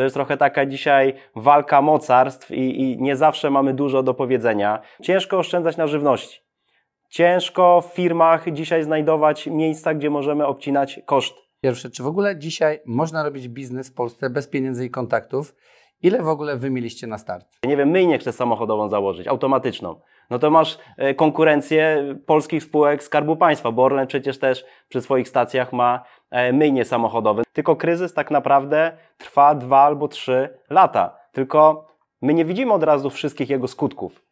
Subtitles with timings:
[0.00, 4.80] To jest trochę taka dzisiaj walka mocarstw i, i nie zawsze mamy dużo do powiedzenia.
[5.02, 6.40] Ciężko oszczędzać na żywności.
[7.08, 11.40] Ciężko w firmach dzisiaj znajdować miejsca, gdzie możemy obcinać koszty.
[11.60, 15.54] Pierwsze, czy w ogóle dzisiaj można robić biznes w Polsce bez pieniędzy i kontaktów?
[16.02, 17.46] Ile w ogóle wy mieliście na start?
[17.64, 20.00] Nie wiem, myjnie chcesz samochodową założyć, automatyczną.
[20.30, 25.28] No to masz e, konkurencję polskich spółek Skarbu Państwa, bo Orlen przecież też przy swoich
[25.28, 26.04] stacjach ma
[26.52, 27.42] myjnie samochodowe.
[27.52, 31.16] Tylko kryzys tak naprawdę trwa dwa albo trzy lata.
[31.32, 31.88] Tylko
[32.22, 34.22] my nie widzimy od razu wszystkich jego skutków.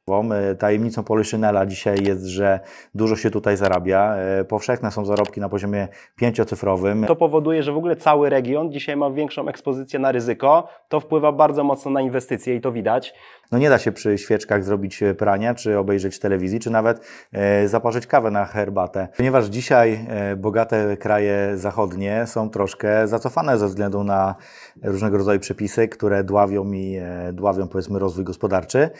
[0.58, 2.60] Tajemnicą Polyszynela dzisiaj jest, że
[2.94, 4.14] dużo się tutaj zarabia.
[4.16, 7.04] E, powszechne są zarobki na poziomie pięciocyfrowym.
[7.04, 10.68] To powoduje, że w ogóle cały region dzisiaj ma większą ekspozycję na ryzyko.
[10.88, 13.14] To wpływa bardzo mocno na inwestycje i to widać.
[13.52, 17.00] No nie da się przy świeczkach zrobić prania, czy obejrzeć telewizji, czy nawet
[17.32, 19.08] e, zaparzyć kawę na herbatę.
[19.16, 24.34] Ponieważ dzisiaj e, bogate kraje zachodnie są troszkę zacofane ze względu na
[24.82, 27.00] różnego rodzaju przepisy, które dławią i
[27.32, 28.90] dławią powiedzmy rozwój gospodarczy.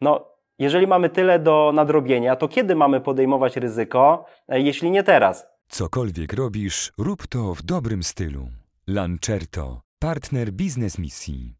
[0.00, 5.46] No, jeżeli mamy tyle do nadrobienia, to kiedy mamy podejmować ryzyko, e, jeśli nie teraz?
[5.68, 8.48] Cokolwiek robisz, rób to w dobrym stylu.
[8.86, 11.54] Lancerto, partner biznes misji.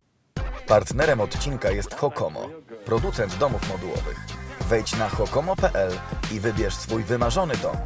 [0.66, 2.48] Partnerem odcinka jest Hokomo,
[2.84, 4.26] producent domów modułowych.
[4.68, 5.92] Wejdź na hokomo.pl
[6.34, 7.76] i wybierz swój wymarzony dom.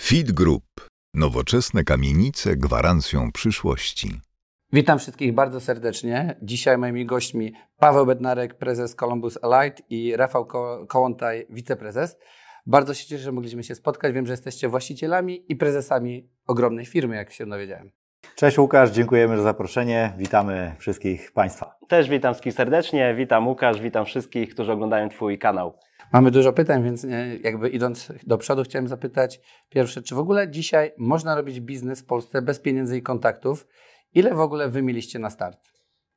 [0.00, 0.64] Feed Group.
[1.14, 4.20] Nowoczesne kamienice gwarancją przyszłości.
[4.72, 6.36] Witam wszystkich bardzo serdecznie.
[6.42, 10.46] Dzisiaj moimi gośćmi Paweł Bednarek, prezes Columbus Allied i Rafał
[10.88, 12.18] Kołątaj, wiceprezes.
[12.66, 14.14] Bardzo się cieszę, że mogliśmy się spotkać.
[14.14, 17.90] Wiem, że jesteście właścicielami i prezesami ogromnej firmy, jak się dowiedziałem.
[18.36, 20.12] Cześć Łukasz, dziękujemy za zaproszenie.
[20.18, 21.74] Witamy wszystkich Państwa.
[21.88, 23.14] Też witam wszystkich serdecznie.
[23.14, 25.78] Witam Łukasz, witam wszystkich, którzy oglądają Twój kanał.
[26.12, 30.50] Mamy dużo pytań, więc e, jakby idąc do przodu, chciałem zapytać pierwsze, czy w ogóle
[30.50, 33.66] dzisiaj można robić biznes w Polsce bez pieniędzy i kontaktów?
[34.14, 35.58] Ile w ogóle wy mieliście na start?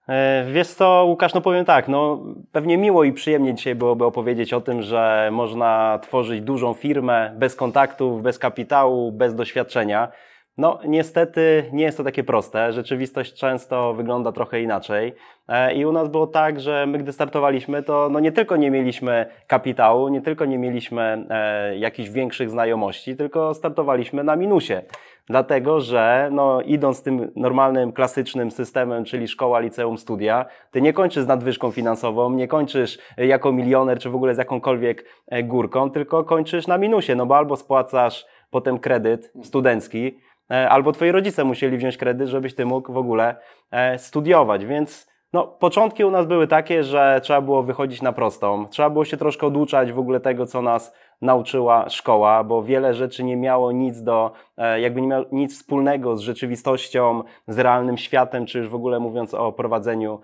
[0.07, 4.53] E, wiesz co, Łukasz, no powiem tak, no pewnie miło i przyjemnie dzisiaj byłoby opowiedzieć
[4.53, 10.11] o tym, że można tworzyć dużą firmę bez kontaktów, bez kapitału, bez doświadczenia.
[10.57, 12.73] No, niestety nie jest to takie proste.
[12.73, 15.13] Rzeczywistość często wygląda trochę inaczej.
[15.47, 18.71] E, I u nas było tak, że my, gdy startowaliśmy, to no nie tylko nie
[18.71, 24.81] mieliśmy kapitału, nie tylko nie mieliśmy e, jakichś większych znajomości, tylko startowaliśmy na minusie.
[25.31, 31.23] Dlatego, że no, idąc tym normalnym, klasycznym systemem, czyli szkoła, liceum, studia, ty nie kończysz
[31.23, 36.23] z nadwyżką finansową, nie kończysz jako milioner, czy w ogóle z jakąkolwiek e, górką, tylko
[36.23, 40.17] kończysz na minusie, no bo albo spłacasz potem kredyt studencki,
[40.51, 43.35] E, albo twoi rodzice musieli wziąć kredyt, żebyś ty mógł w ogóle
[43.71, 44.65] e, studiować.
[44.65, 48.67] Więc no, początki u nas były takie, że trzeba było wychodzić na prostą.
[48.67, 53.23] Trzeba było się troszkę oduczać w ogóle tego, co nas nauczyła szkoła, bo wiele rzeczy
[53.23, 58.45] nie miało nic do, e, jakby nie miało nic wspólnego z rzeczywistością, z realnym światem,
[58.45, 60.21] czy już w ogóle mówiąc o prowadzeniu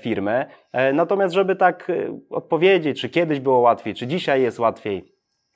[0.00, 0.46] firmy.
[0.92, 1.92] Natomiast, żeby tak
[2.30, 5.12] odpowiedzieć, czy kiedyś było łatwiej, czy dzisiaj jest łatwiej,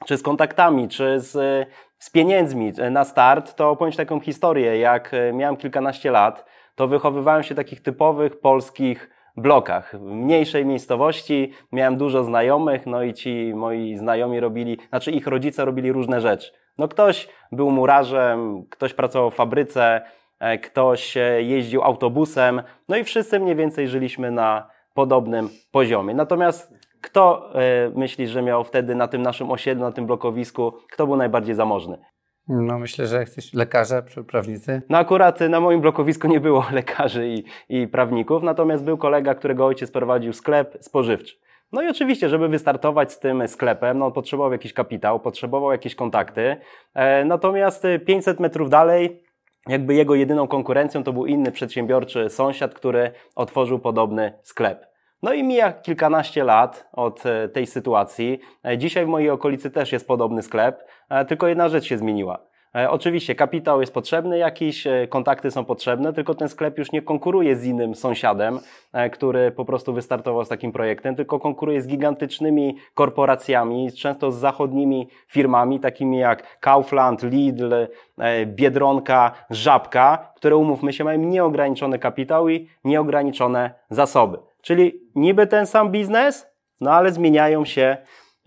[0.07, 1.69] czy z kontaktami, czy z
[2.03, 4.79] z pieniędzmi na start, to opowiem taką historię.
[4.79, 11.53] Jak e, miałem kilkanaście lat, to wychowywałem się takich typowych polskich blokach, w mniejszej miejscowości,
[11.73, 16.53] miałem dużo znajomych, no i ci moi znajomi robili, znaczy ich rodzice robili różne rzeczy.
[16.79, 20.03] No ktoś był murarzem, ktoś pracował w fabryce,
[20.41, 26.15] e, ktoś e, jeździł autobusem, no i wszyscy mniej więcej żyliśmy na podobnym poziomie.
[26.15, 27.53] Natomiast kto
[27.89, 31.55] y, myśli, że miał wtedy na tym naszym osiedlu, na tym blokowisku, kto był najbardziej
[31.55, 31.99] zamożny?
[32.49, 34.83] No myślę, że jesteś lekarze, prawnicy.
[34.89, 39.67] No akurat na moim blokowisku nie było lekarzy i, i prawników, natomiast był kolega, którego
[39.67, 41.37] ojciec prowadził sklep spożywczy.
[41.73, 46.57] No i oczywiście, żeby wystartować z tym sklepem, no potrzebował jakiś kapitał, potrzebował jakieś kontakty.
[46.95, 49.23] E, natomiast 500 metrów dalej,
[49.69, 54.93] jakby jego jedyną konkurencją to był inny przedsiębiorczy sąsiad, który otworzył podobny sklep.
[55.23, 58.41] No i mija kilkanaście lat od e, tej sytuacji.
[58.67, 60.85] E, dzisiaj w mojej okolicy też jest podobny sklep, e,
[61.29, 62.39] tylko jedna rzecz się zmieniła.
[62.89, 67.67] Oczywiście kapitał jest potrzebny, jakieś kontakty są potrzebne, tylko ten sklep już nie konkuruje z
[67.67, 68.61] innym sąsiadem,
[69.13, 75.09] który po prostu wystartował z takim projektem, tylko konkuruje z gigantycznymi korporacjami, często z zachodnimi
[75.29, 77.75] firmami, takimi jak Kaufland, Lidl,
[78.47, 84.39] Biedronka, Żabka, które umówmy się, mają nieograniczony kapitał i nieograniczone zasoby.
[84.63, 86.47] Czyli niby ten sam biznes,
[86.81, 87.97] no ale zmieniają się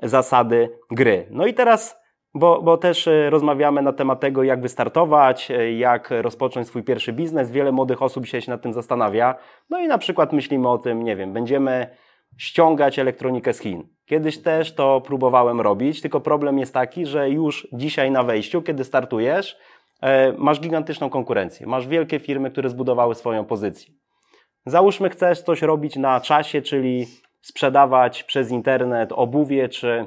[0.03, 1.27] zasady gry.
[1.31, 2.04] No i teraz,
[2.35, 7.13] bo, bo też e, rozmawiamy na temat tego, jak wystartować, e, jak rozpocząć swój pierwszy
[7.13, 7.51] biznes.
[7.51, 9.35] Wiele młodych osób się nad tym zastanawia.
[9.69, 11.87] No i na przykład myślimy o tym, nie wiem, będziemy
[12.37, 13.87] ściągać elektronikę z Chin.
[14.05, 18.83] Kiedyś też to próbowałem robić, tylko problem jest taki, że już dzisiaj na wejściu, kiedy
[18.83, 19.57] startujesz,
[20.01, 23.93] e, masz gigantyczną konkurencję, masz wielkie firmy, które zbudowały swoją pozycję.
[24.65, 27.07] Załóżmy, chcesz coś robić na czasie, czyli
[27.41, 30.05] sprzedawać przez internet obuwie czy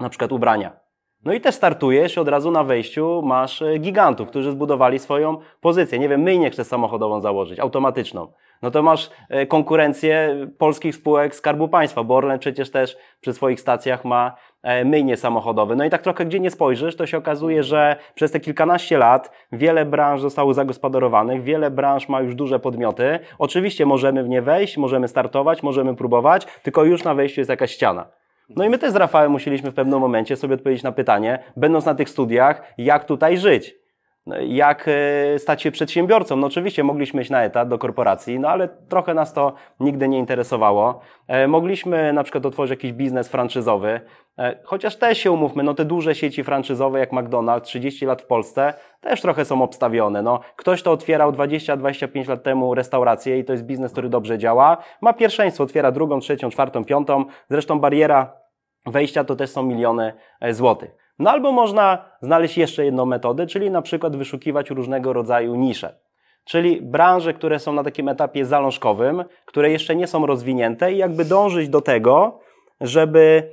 [0.00, 0.81] na przykład ubrania.
[1.24, 5.98] No i też startujesz od razu na wejściu masz e, gigantów, którzy zbudowali swoją pozycję.
[5.98, 8.32] Nie wiem, myjnie chcesz samochodową założyć, automatyczną.
[8.62, 13.60] No to masz e, konkurencję polskich spółek Skarbu Państwa, bo Orlen przecież też przy swoich
[13.60, 15.76] stacjach ma e, myjnie samochodowe.
[15.76, 19.30] No i tak trochę gdzie nie spojrzysz, to się okazuje, że przez te kilkanaście lat
[19.52, 23.18] wiele branż zostało zagospodarowanych, wiele branż ma już duże podmioty.
[23.38, 27.70] Oczywiście możemy w nie wejść, możemy startować, możemy próbować, tylko już na wejściu jest jakaś
[27.70, 28.21] ściana.
[28.56, 31.84] No i my też z Rafałem musieliśmy w pewnym momencie sobie odpowiedzieć na pytanie, będąc
[31.84, 33.82] na tych studiach, jak tutaj żyć.
[34.26, 36.36] No jak e, stać się przedsiębiorcą?
[36.36, 40.18] No oczywiście mogliśmy iść na etat do korporacji, no ale trochę nas to nigdy nie
[40.18, 41.00] interesowało.
[41.28, 44.00] E, mogliśmy na przykład otworzyć jakiś biznes franczyzowy,
[44.38, 48.26] e, chociaż też się umówmy, no te duże sieci franczyzowe jak McDonald's, 30 lat w
[48.26, 50.22] Polsce, też trochę są obstawione.
[50.22, 54.76] No, ktoś to otwierał 20-25 lat temu restaurację i to jest biznes, który dobrze działa,
[55.00, 58.41] ma pierwszeństwo, otwiera drugą, trzecią, czwartą, piątą, zresztą bariera
[58.86, 60.12] wejścia to też są miliony
[60.50, 60.90] złotych.
[61.18, 65.98] No albo można znaleźć jeszcze jedną metodę, czyli na przykład wyszukiwać różnego rodzaju nisze.
[66.44, 71.24] Czyli branże, które są na takim etapie zalążkowym, które jeszcze nie są rozwinięte i jakby
[71.24, 72.40] dążyć do tego,
[72.80, 73.50] żeby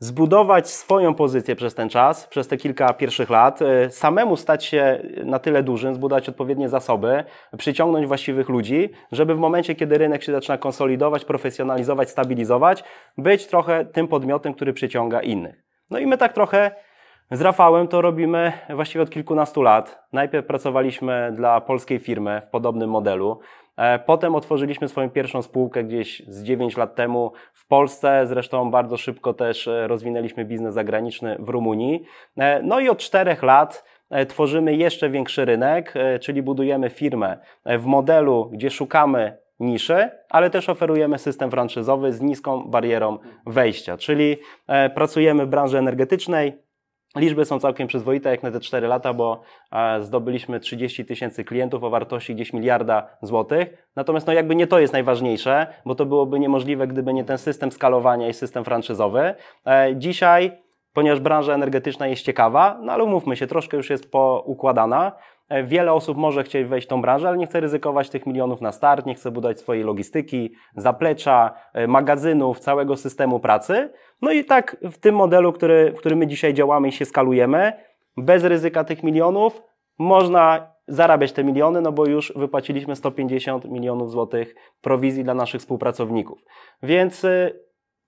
[0.00, 5.02] zbudować swoją pozycję przez ten czas, przez te kilka pierwszych lat, y, samemu stać się
[5.24, 7.24] na tyle dużym, zbudować odpowiednie zasoby,
[7.58, 12.84] przyciągnąć właściwych ludzi, żeby w momencie, kiedy rynek się zaczyna konsolidować, profesjonalizować, stabilizować,
[13.18, 15.62] być trochę tym podmiotem, który przyciąga innych.
[15.90, 16.70] No i my tak trochę
[17.30, 20.04] z Rafałem to robimy właściwie od kilkunastu lat.
[20.12, 23.40] Najpierw pracowaliśmy dla polskiej firmy w podobnym modelu.
[23.80, 28.26] E, potem otworzyliśmy swoją pierwszą spółkę gdzieś z 9 lat temu w Polsce.
[28.26, 32.02] Zresztą bardzo szybko też e, rozwinęliśmy biznes zagraniczny w Rumunii.
[32.36, 33.84] E, no i od czterech lat
[34.28, 41.18] tworzymy jeszcze większy rynek, czyli budujemy firmę w modelu, gdzie szukamy niszy, ale też oferujemy
[41.18, 44.36] system franczyzowy z niską barierą wejścia, czyli
[44.94, 46.62] pracujemy w branży energetycznej.
[47.16, 49.40] Liczby są całkiem przyzwoite jak na te 4 lata, bo
[49.72, 53.88] e, zdobyliśmy 30 tysięcy klientów o wartości gdzieś miliarda złotych.
[53.96, 57.72] Natomiast no jakby nie to jest najważniejsze, bo to byłoby niemożliwe, gdyby nie ten system
[57.72, 59.34] skalowania i system franczyzowy.
[59.66, 60.52] E, dzisiaj
[60.92, 65.12] ponieważ branża energetyczna jest ciekawa, no ale umówmy się, troszkę już jest poukładana.
[65.50, 68.60] E, wiele osób może chcieć wejść w tą branżę, ale nie chce ryzykować tych milionów
[68.60, 73.92] na start, nie chce budować swojej logistyki, zaplecza, e, magazynów, całego systemu pracy.
[74.22, 77.72] No i tak w tym modelu, który, w którym my dzisiaj działamy i się skalujemy,
[78.16, 79.62] bez ryzyka tych milionów,
[79.98, 86.44] można zarabiać te miliony, no bo już wypłaciliśmy 150 milionów złotych prowizji dla naszych współpracowników.
[86.82, 87.50] Więc e,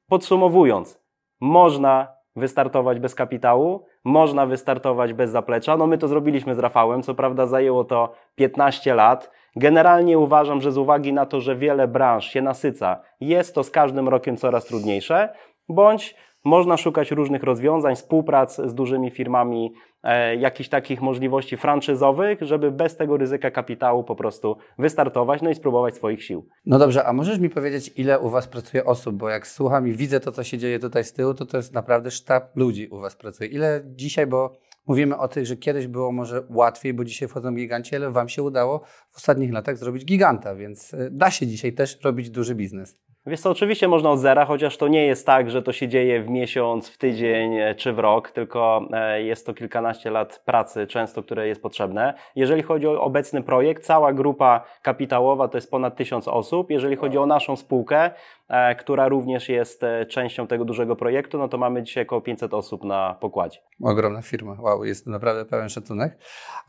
[0.09, 1.03] podsumowując,
[1.41, 5.77] można wystartować bez kapitału, można wystartować bez zaplecza.
[5.77, 9.31] No my to zrobiliśmy z Rafałem, co prawda zajęło to 15 lat.
[9.57, 13.71] Generalnie uważam, że z uwagi na to, że wiele branż się nasyca, jest to z
[13.71, 15.35] każdym rokiem coraz trudniejsze,
[15.69, 19.73] bądź można szukać różnych rozwiązań, współprac z dużymi firmami,
[20.03, 25.55] e, jakichś takich możliwości franczyzowych, żeby bez tego ryzyka kapitału po prostu wystartować, no i
[25.55, 26.49] spróbować swoich sił.
[26.67, 29.17] No dobrze, a możesz mi powiedzieć, ile u Was pracuje osób?
[29.17, 31.75] Bo jak słucham i widzę to, co się dzieje tutaj z tyłu, to to jest
[31.75, 33.51] naprawdę sztab ludzi u Was pracuje.
[33.51, 34.57] Ile dzisiaj, bo
[34.87, 38.43] mówimy o tych, że kiedyś było może łatwiej, bo dzisiaj wchodzą giganci, ale Wam się
[38.43, 43.03] udało w ostatnich latach zrobić giganta, więc e, da się dzisiaj też robić duży biznes.
[43.27, 46.23] Wiesz co, oczywiście można od zera, chociaż to nie jest tak, że to się dzieje
[46.23, 50.87] w miesiąc, w tydzień e, czy w rok, tylko e, jest to kilkanaście lat pracy
[50.87, 52.15] często, które jest potrzebne.
[52.37, 56.71] Jeżeli chodzi o obecny projekt, cała grupa kapitałowa to jest ponad tysiąc osób.
[56.71, 58.11] Jeżeli chodzi o naszą spółkę,
[58.53, 62.85] E, która również jest częścią tego dużego projektu, no to mamy dzisiaj około 500 osób
[62.85, 63.59] na pokładzie.
[63.83, 66.19] Ogromna firma, wow, jest naprawdę pełen szacunek.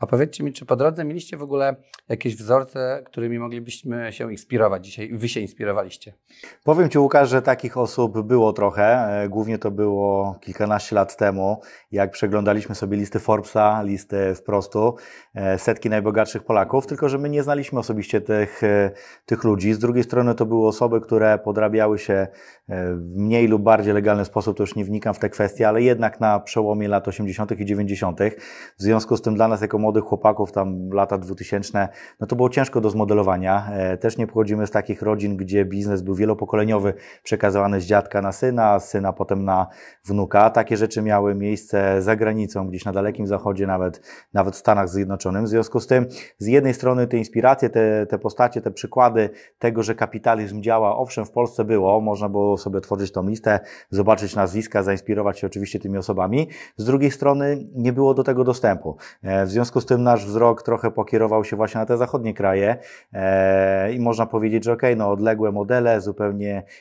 [0.00, 1.76] A powiedzcie mi, czy po drodze mieliście w ogóle
[2.08, 5.10] jakieś wzorce, którymi moglibyśmy się inspirować dzisiaj?
[5.12, 6.12] Wy się inspirowaliście?
[6.64, 8.84] Powiem Ci, Łukasz, że takich osób było trochę.
[9.22, 11.60] E, głównie to było kilkanaście lat temu,
[11.92, 14.94] jak przeglądaliśmy sobie listy Forbesa, listy wprostu,
[15.56, 18.62] setki najbogatszych Polaków, tylko że my nie znaliśmy osobiście tych,
[19.26, 19.74] tych ludzi.
[19.74, 22.28] Z drugiej strony to były osoby, które podrabiały się e,
[22.94, 26.20] w mniej lub bardziej legalny sposób, to już nie wnikam w te kwestie, ale jednak
[26.20, 27.60] na przełomie lat 80.
[27.60, 28.20] i 90.
[28.78, 31.88] W związku z tym dla nas jako młodych chłopaków, tam lata 2000,
[32.20, 33.70] no to było ciężko do zmodelowania.
[33.72, 38.32] E, też nie pochodzimy z takich rodzin, gdzie biznes był wielopokoleniowy, przekazywany z dziadka na
[38.32, 39.66] syna, z syna potem na
[40.04, 40.50] wnuka.
[40.50, 44.00] Takie rzeczy miały miejsce za granicą, gdzieś na Dalekim Zachodzie, nawet,
[44.32, 45.42] nawet w Stanach Zjednoczonych.
[45.42, 46.06] W związku z tym,
[46.38, 51.24] z jednej strony te inspiracje, te, te postacie, te przykłady tego, że kapitalizm działa, owszem,
[51.24, 53.60] w Polsce było, można było sobie tworzyć tą listę,
[53.90, 56.48] zobaczyć nazwiska, zainspirować się oczywiście tymi osobami.
[56.76, 58.96] Z drugiej strony nie było do tego dostępu.
[59.22, 62.76] E, w związku z tym nasz wzrok trochę pokierował się właśnie na te zachodnie kraje
[63.12, 66.23] e, i można powiedzieć, że ok, no odległe modele, zupełnie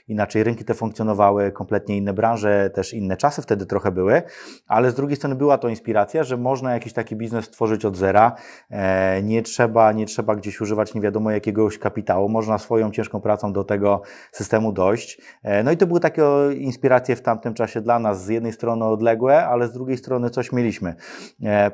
[0.07, 4.21] inaczej rynki te funkcjonowały, kompletnie inne branże, też inne czasy wtedy trochę były,
[4.67, 8.35] ale z drugiej strony była to inspiracja, że można jakiś taki biznes tworzyć od zera,
[8.69, 13.53] e, nie trzeba, nie trzeba gdzieś używać nie wiadomo jakiegoś kapitału, można swoją ciężką pracą
[13.53, 15.21] do tego systemu dojść.
[15.63, 16.23] No i to były takie
[16.57, 20.51] inspiracje w tamtym czasie dla nas, z jednej strony odległe, ale z drugiej strony coś
[20.51, 20.95] mieliśmy.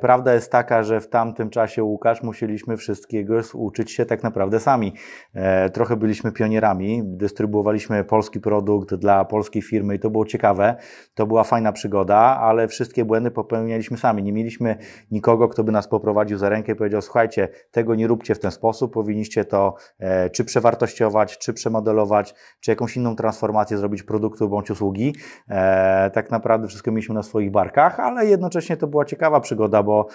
[0.01, 4.93] Prawda jest taka, że w tamtym czasie Łukasz musieliśmy wszystkiego uczyć się tak naprawdę sami.
[5.33, 7.58] E, trochę byliśmy pionierami, dystrybuowaliśmy
[8.07, 10.75] polski produkt dla polskiej firmy i to było ciekawe.
[11.13, 14.23] To była fajna przygoda, ale wszystkie błędy popełnialiśmy sami.
[14.23, 14.77] Nie mieliśmy
[15.11, 18.51] nikogo, kto by nas poprowadził za rękę i powiedział: Słuchajcie, tego nie róbcie w ten
[18.51, 24.71] sposób, powinniście to e, czy przewartościować, czy przemodelować, czy jakąś inną transformację zrobić produktu bądź
[24.71, 25.15] usługi.
[25.49, 30.07] E, tak naprawdę wszystko mieliśmy na swoich barkach, ale jednocześnie to była ciekawa przygoda, bo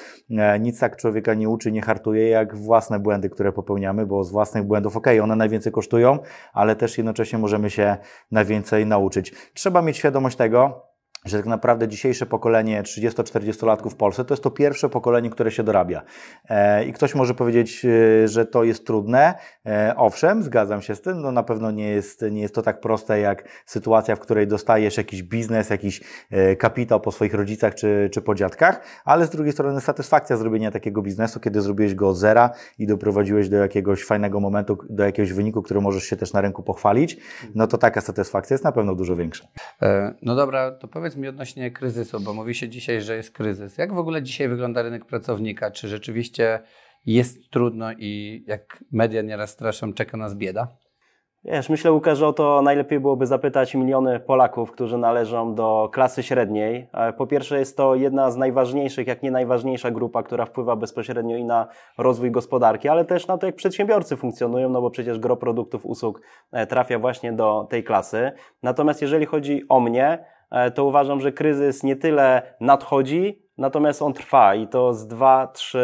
[0.61, 4.65] nic tak człowieka nie uczy, nie hartuje jak własne błędy, które popełniamy, bo z własnych
[4.65, 6.19] błędów, ok, one najwięcej kosztują,
[6.53, 7.97] ale też jednocześnie możemy się
[8.31, 9.35] najwięcej nauczyć.
[9.55, 10.87] Trzeba mieć świadomość tego,
[11.25, 15.63] że tak naprawdę dzisiejsze pokolenie 30-40-latków w Polsce to jest to pierwsze pokolenie, które się
[15.63, 16.03] dorabia.
[16.49, 19.35] E, I ktoś może powiedzieć, e, że to jest trudne.
[19.67, 22.81] E, owszem, zgadzam się z tym, no na pewno nie jest, nie jest to tak
[22.81, 26.01] proste jak sytuacja, w której dostajesz jakiś biznes, jakiś
[26.59, 31.03] kapitał po swoich rodzicach czy, czy po dziadkach, ale z drugiej strony satysfakcja zrobienia takiego
[31.03, 35.63] biznesu, kiedy zrobiłeś go od zera i doprowadziłeś do jakiegoś fajnego momentu, do jakiegoś wyniku,
[35.63, 37.17] który możesz się też na rynku pochwalić,
[37.55, 39.45] no to taka satysfakcja jest na pewno dużo większa.
[40.23, 43.79] No dobra, to powiedz powiedz mi odnośnie kryzysu, bo mówi się dzisiaj, że jest kryzys.
[43.79, 45.71] Jak w ogóle dzisiaj wygląda rynek pracownika?
[45.71, 46.61] Czy rzeczywiście
[47.07, 50.69] jest trudno i jak media nieraz straszą, czeka nas bieda?
[51.45, 56.23] Wiesz, myślę, Łukasz, że o to najlepiej byłoby zapytać miliony Polaków, którzy należą do klasy
[56.23, 56.89] średniej.
[56.93, 61.37] E, po pierwsze, jest to jedna z najważniejszych, jak nie najważniejsza grupa, która wpływa bezpośrednio
[61.37, 61.69] i na
[61.99, 66.21] rozwój gospodarki, ale też na to, jak przedsiębiorcy funkcjonują, no bo przecież gro produktów, usług
[66.53, 68.33] e, trafia właśnie do tej klasy.
[68.63, 70.34] Natomiast jeżeli chodzi o mnie,
[70.75, 75.79] to uważam, że kryzys nie tyle nadchodzi, natomiast on trwa i to z 2-3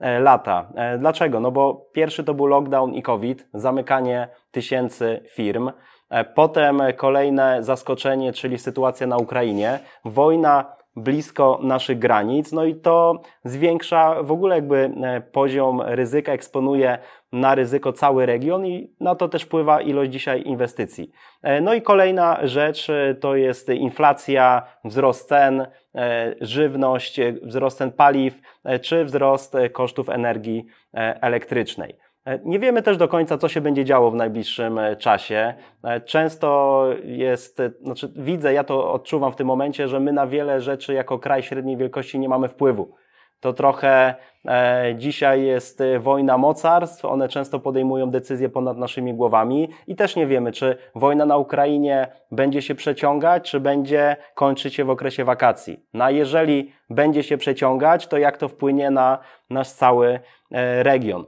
[0.00, 0.68] e, lata.
[0.74, 1.40] E, dlaczego?
[1.40, 5.70] No bo pierwszy to był lockdown i COVID, zamykanie tysięcy firm.
[6.34, 14.22] Potem kolejne zaskoczenie, czyli sytuacja na Ukrainie, wojna blisko naszych granic, no i to zwiększa
[14.22, 14.90] w ogóle jakby
[15.32, 16.98] poziom ryzyka, eksponuje
[17.32, 21.10] na ryzyko cały region i na to też wpływa ilość dzisiaj inwestycji.
[21.42, 27.92] E, no i kolejna rzecz e, to jest inflacja, wzrost cen, e, żywność, wzrost cen
[27.92, 28.40] paliw,
[28.82, 30.66] czy wzrost kosztów energii
[31.20, 32.07] elektrycznej.
[32.44, 35.54] Nie wiemy też do końca, co się będzie działo w najbliższym czasie.
[36.04, 40.94] Często jest, znaczy widzę, ja to odczuwam w tym momencie, że my na wiele rzeczy
[40.94, 42.94] jako kraj średniej wielkości nie mamy wpływu
[43.40, 44.14] to trochę
[44.48, 50.16] e, dzisiaj jest e, wojna mocarstw, one często podejmują decyzje ponad naszymi głowami i też
[50.16, 55.24] nie wiemy, czy wojna na Ukrainie będzie się przeciągać, czy będzie kończyć się w okresie
[55.24, 55.84] wakacji.
[55.94, 59.18] No a jeżeli będzie się przeciągać, to jak to wpłynie na
[59.50, 60.20] nasz cały
[60.50, 61.24] e, region?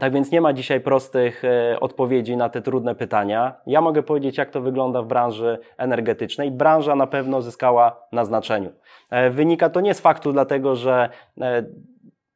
[0.00, 3.54] Tak więc nie ma dzisiaj prostych e, odpowiedzi na te trudne pytania.
[3.66, 6.50] Ja mogę powiedzieć, jak to wygląda w branży energetycznej.
[6.50, 8.72] Branża na pewno zyskała na znaczeniu.
[9.10, 11.08] E, wynika to nie z faktu, dlatego że
[11.40, 11.64] e,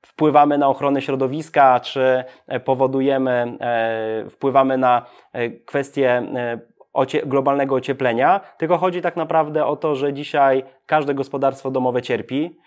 [0.07, 2.25] wpływamy na ochronę środowiska, czy
[2.65, 3.59] powodujemy,
[4.31, 5.07] wpływamy na
[5.67, 6.23] kwestie
[7.27, 12.59] globalnego ocieplenia, tylko chodzi tak naprawdę o to, że dzisiaj każde gospodarstwo domowe cierpi,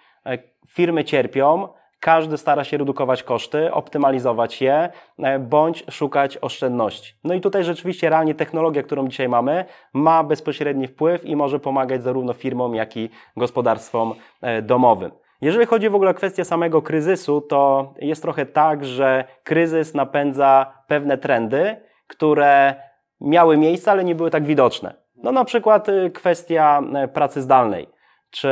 [0.68, 1.68] firmy cierpią,
[2.02, 4.90] każdy stara się redukować koszty, optymalizować je,
[5.20, 7.14] e, bądź szukać oszczędności.
[7.24, 12.04] No i tutaj rzeczywiście realnie technologia, którą dzisiaj mamy, ma bezpośredni wpływ i może pomagać
[12.04, 15.12] zarówno firmom, jak i gospodarstwom e, domowym.
[15.42, 20.74] Jeżeli chodzi w ogóle o kwestię samego kryzysu, to jest trochę tak, że kryzys napędza
[20.88, 21.76] pewne trendy,
[22.08, 22.76] które
[23.22, 24.94] miały miejsce, ale nie były tak widoczne.
[25.16, 27.88] No na przykład y, kwestia e, pracy zdalnej
[28.32, 28.50] czy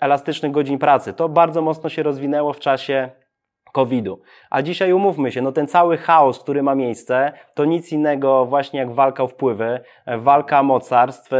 [0.00, 1.12] elastycznych godzin pracy.
[1.12, 3.10] To bardzo mocno się rozwinęło w czasie
[3.72, 4.20] COVID-u.
[4.50, 8.80] A dzisiaj umówmy się, no ten cały chaos, który ma miejsce, to nic innego właśnie
[8.80, 11.30] jak walka o wpływy, walka mocarstw,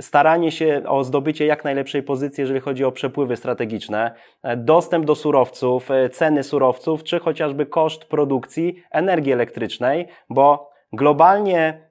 [0.00, 4.14] staranie się o zdobycie jak najlepszej pozycji, jeżeli chodzi o przepływy strategiczne,
[4.56, 11.89] dostęp do surowców, ceny surowców, czy chociażby koszt produkcji energii elektrycznej, bo globalnie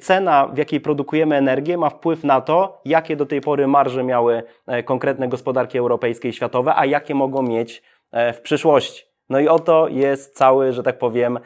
[0.00, 4.42] cena, w jakiej produkujemy energię, ma wpływ na to, jakie do tej pory marże miały
[4.66, 7.82] e, konkretne gospodarki europejskie i światowe, a jakie mogą mieć
[8.12, 9.04] e, w przyszłości.
[9.30, 11.38] No i oto jest cały, że tak powiem,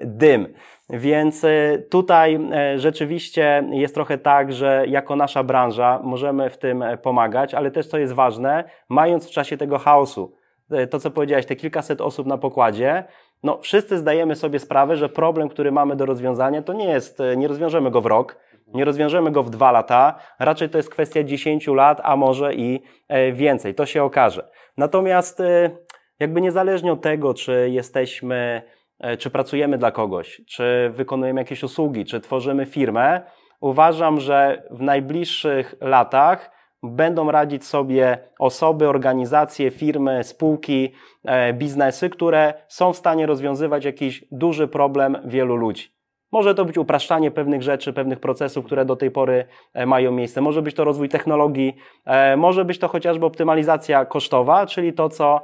[0.00, 0.54] dym.
[0.90, 1.46] Więc
[1.90, 2.40] tutaj
[2.76, 7.98] rzeczywiście jest trochę tak, że jako nasza branża możemy w tym pomagać, ale też co
[7.98, 10.36] jest ważne, mając w czasie tego chaosu,
[10.90, 13.04] to co powiedziałeś, te kilkaset osób na pokładzie,
[13.42, 17.36] no, wszyscy zdajemy sobie sprawę, że problem, który mamy do rozwiązania, to nie jest, e,
[17.36, 18.36] nie rozwiążemy go w rok,
[18.74, 22.82] nie rozwiążemy go w dwa lata, raczej to jest kwestia 10 lat, a może i
[23.08, 23.74] e, więcej.
[23.74, 24.48] To się okaże.
[24.76, 25.70] Natomiast e,
[26.20, 28.62] jakby niezależnie od tego, czy jesteśmy,
[29.18, 33.20] czy pracujemy dla kogoś, czy wykonujemy jakieś usługi, czy tworzymy firmę,
[33.60, 40.92] uważam, że w najbliższych latach będą radzić sobie osoby, organizacje, firmy, spółki,
[41.24, 45.98] e, biznesy, które są w stanie rozwiązywać jakiś duży problem wielu ludzi.
[46.32, 49.44] Może to być upraszczanie pewnych rzeczy, pewnych procesów, które do tej pory
[49.74, 50.40] e, mają miejsce.
[50.40, 55.40] Może być to rozwój technologii, e, może być to chociażby optymalizacja kosztowa, czyli to, co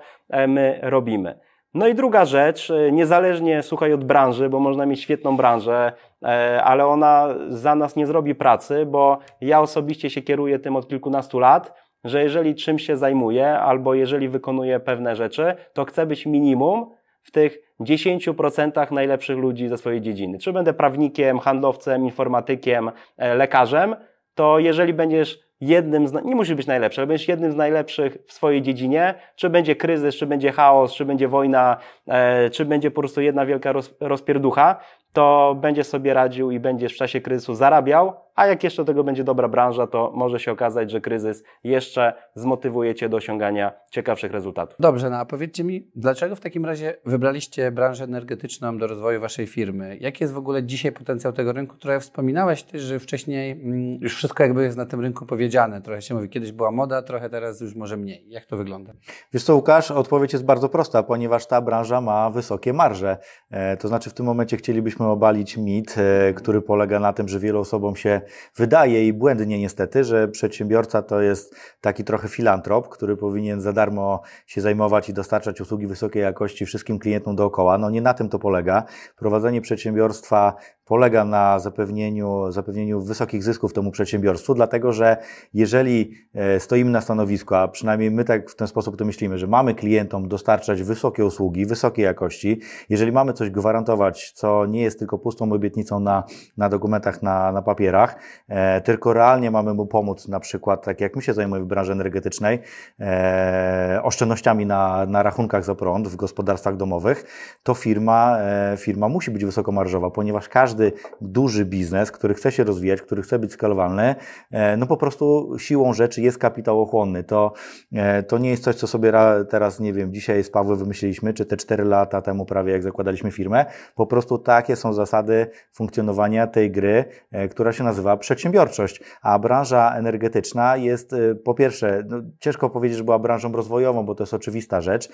[0.49, 1.39] my robimy.
[1.75, 6.63] No i druga rzecz, e, niezależnie, słuchaj, od branży, bo można mieć świetną branżę, e,
[6.65, 11.39] ale ona za nas nie zrobi pracy, bo ja osobiście się kieruję tym od kilkunastu
[11.39, 16.91] lat, że jeżeli czymś się zajmuję, albo jeżeli wykonuję pewne rzeczy, to chcę być minimum
[17.23, 20.39] w tych 10% najlepszych ludzi ze swojej dziedziny.
[20.39, 23.97] Czy będę prawnikiem, handlowcem, informatykiem, e, lekarzem,
[24.35, 28.33] to jeżeli będziesz jednym z, nie musi być najlepszy, ale będziesz jednym z najlepszych w
[28.33, 31.77] swojej dziedzinie, czy będzie kryzys, czy będzie chaos, czy będzie wojna,
[32.09, 34.77] e, czy będzie po prostu jedna wielka roz, rozpierducha,
[35.15, 39.05] to będziesz sobie radził i będziesz w czasie kryzysu zarabiał, a jak jeszcze do tego
[39.05, 44.33] będzie dobra branża, to może się okazać, że kryzys jeszcze zmotywuje Cię do osiągania ciekawszych
[44.33, 44.77] rezultatów.
[44.81, 49.47] Dobrze, no a powiedzcie mi, dlaczego w takim razie wybraliście branżę energetyczną do rozwoju Waszej
[49.47, 49.97] firmy?
[50.01, 51.77] Jaki jest w ogóle dzisiaj potencjał tego rynku?
[51.77, 55.83] Trochę wspominałeś Ty, że wcześniej mm, już wszystko jakby jest na tym rynku powiedziane.
[55.83, 58.25] Trochę się mówi, kiedyś była moda, trochę teraz już może mniej.
[58.29, 58.93] Jak to wygląda?
[59.33, 63.19] Wiesz co, Łukasz, odpowiedź jest bardzo prosta, ponieważ ta branża ma wysokie marże.
[63.51, 67.41] E, to znaczy w tym momencie chcielibyśmy obalić mit, e, który polega na tym, że
[67.41, 68.21] wielu osobom się
[68.57, 74.23] wydaje i błędnie niestety, że przedsiębiorca to jest taki trochę filantrop, który powinien za darmo
[74.47, 77.79] się zajmować i dostarczać usługi wysokiej jakości wszystkim klientom dookoła.
[77.79, 78.85] No nie na tym to polega.
[79.17, 85.17] Prowadzenie przedsiębiorstwa polega na zapewnieniu, zapewnieniu wysokich zysków temu przedsiębiorstwu, dlatego że
[85.55, 89.47] jeżeli e, stoimy na stanowisku, a przynajmniej my tak w ten sposób to myślimy, że
[89.47, 95.19] mamy klientom dostarczać wysokie usługi, wysokiej jakości, jeżeli mamy coś gwarantować, co nie jest tylko
[95.19, 96.25] pustą obietnicą na,
[96.57, 98.17] na dokumentach, na, na papierach,
[98.49, 101.93] e, tylko realnie mamy mu pomóc, na przykład, tak jak my się zajmujemy w branży
[101.93, 102.59] energetycznej,
[103.01, 107.25] e, oszczędnościami na, na rachunkach za prąd w gospodarstwach domowych,
[107.63, 112.65] to firma, e, firma musi być wysokomarżowa, ponieważ każdy każdy duży biznes, który chce się
[112.65, 114.15] rozwijać, który chce być skalowalny,
[114.51, 117.25] e, no po prostu siłą rzeczy jest kapitałochłonny.
[117.25, 117.53] To,
[117.93, 119.13] e, to nie jest coś, co sobie
[119.49, 123.31] teraz, nie wiem, dzisiaj z Pawłem wymyśliliśmy, czy te 4 lata temu prawie, jak zakładaliśmy
[123.31, 123.67] firmę.
[123.95, 129.01] Po prostu takie są zasady funkcjonowania tej gry, e, która się nazywa przedsiębiorczość.
[129.23, 134.23] A branża energetyczna jest, po pierwsze, no, ciężko powiedzieć, że była branżą rozwojową, bo to
[134.23, 135.09] jest oczywista rzecz,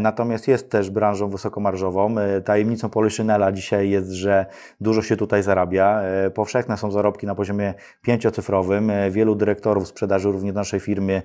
[0.00, 2.14] natomiast jest też branżą wysokomarżową.
[2.44, 4.46] Tajemnicą Polyszynela dzisiaj jest, że
[4.86, 6.02] dużo się tutaj zarabia.
[6.02, 8.90] E, powszechne są zarobki na poziomie pięciocyfrowym.
[8.90, 11.22] E, wielu dyrektorów sprzedaży również naszej firmy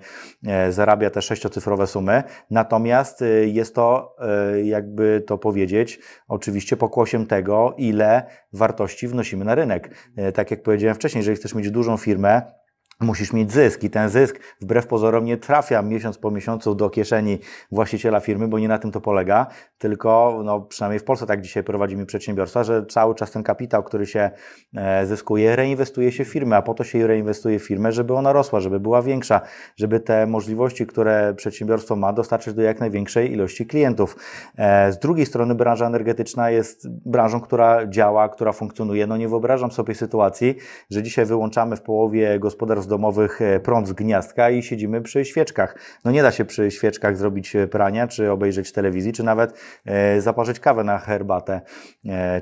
[0.47, 2.23] e, zarabia te sześciocyfrowe sumy.
[2.49, 4.15] Natomiast jest to,
[4.63, 9.95] jakby to powiedzieć, oczywiście pokłosiem tego, ile wartości wnosimy na rynek.
[10.33, 12.41] Tak jak powiedziałem wcześniej, jeżeli chcesz mieć dużą firmę,
[13.01, 17.39] Musisz mieć zysk i ten zysk wbrew pozorom nie trafia miesiąc po miesiącu do kieszeni
[17.71, 21.63] właściciela firmy, bo nie na tym to polega, tylko no, przynajmniej w Polsce tak dzisiaj
[21.63, 24.31] prowadzimy przedsiębiorstwa, że cały czas ten kapitał, który się
[24.75, 28.33] e, zyskuje, reinwestuje się w firmę, a po to się reinwestuje w firmę, żeby ona
[28.33, 29.41] rosła, żeby była większa,
[29.75, 34.15] żeby te możliwości, które przedsiębiorstwo ma, dostarczyć do jak największej ilości klientów.
[34.57, 39.07] E, z drugiej strony branża energetyczna jest branżą, która działa, która funkcjonuje.
[39.07, 40.55] No nie wyobrażam sobie sytuacji,
[40.89, 45.75] że dzisiaj wyłączamy w połowie gospodarstw domowych e, prąd z gniazdka i siedzimy przy świeczkach.
[46.05, 50.21] No nie da się przy świeczkach zrobić e, prania, czy obejrzeć telewizji, czy nawet e,
[50.21, 51.61] zaparzyć kawę na herbatę,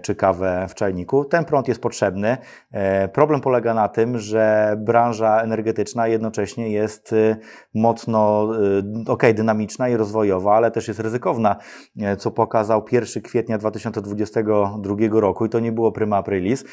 [0.02, 1.26] czy kawę w czajniku.
[1.26, 2.38] Ten prąd jest potrzebny.
[3.14, 7.16] Problem polega na tym, że branża energetyczna jednocześnie jest
[7.74, 8.50] mocno,
[9.08, 11.56] ok, dynamiczna i rozwojowa, ale też jest ryzykowna,
[12.18, 16.66] co pokazał 1 kwietnia 2022 roku i to nie było prima aprilis,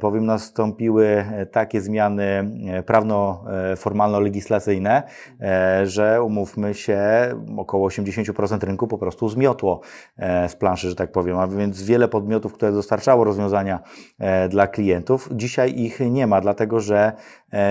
[0.00, 2.50] bowiem nastąpiły takie zmiany
[2.86, 5.02] prawno prawno-formalno-legislacyjne,
[5.84, 7.00] że umówmy się,
[7.56, 9.80] około 80% rynku po prostu zmiotło
[10.48, 13.80] z planszy, że tak powiem, a więc wiele podmiotów, które dostarczało rozwiązania
[14.48, 17.12] dla klientów, dzisiaj ich nie ma, dlatego że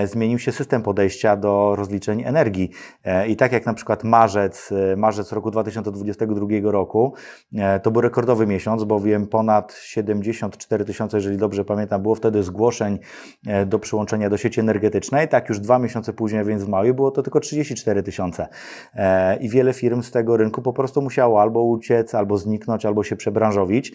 [0.04, 2.70] zmienił się system podejścia do rozliczeń energii.
[3.28, 7.14] I tak jak na przykład marzec, marzec roku 2022 roku,
[7.82, 12.98] to był rekordowy miesiąc, bowiem ponad 74 tysiące, jeżeli dobrze pamiętam, było wtedy zgłoszeń
[13.46, 15.28] e, do przyłączenia do sieci energetycznej.
[15.28, 18.48] Tak już dwa miesiące później, więc w maju, było to tylko 34 tysiące.
[18.94, 23.04] E, I wiele firm z tego rynku po prostu musiało albo uciec, albo zniknąć, albo
[23.04, 23.92] się przebranżowić.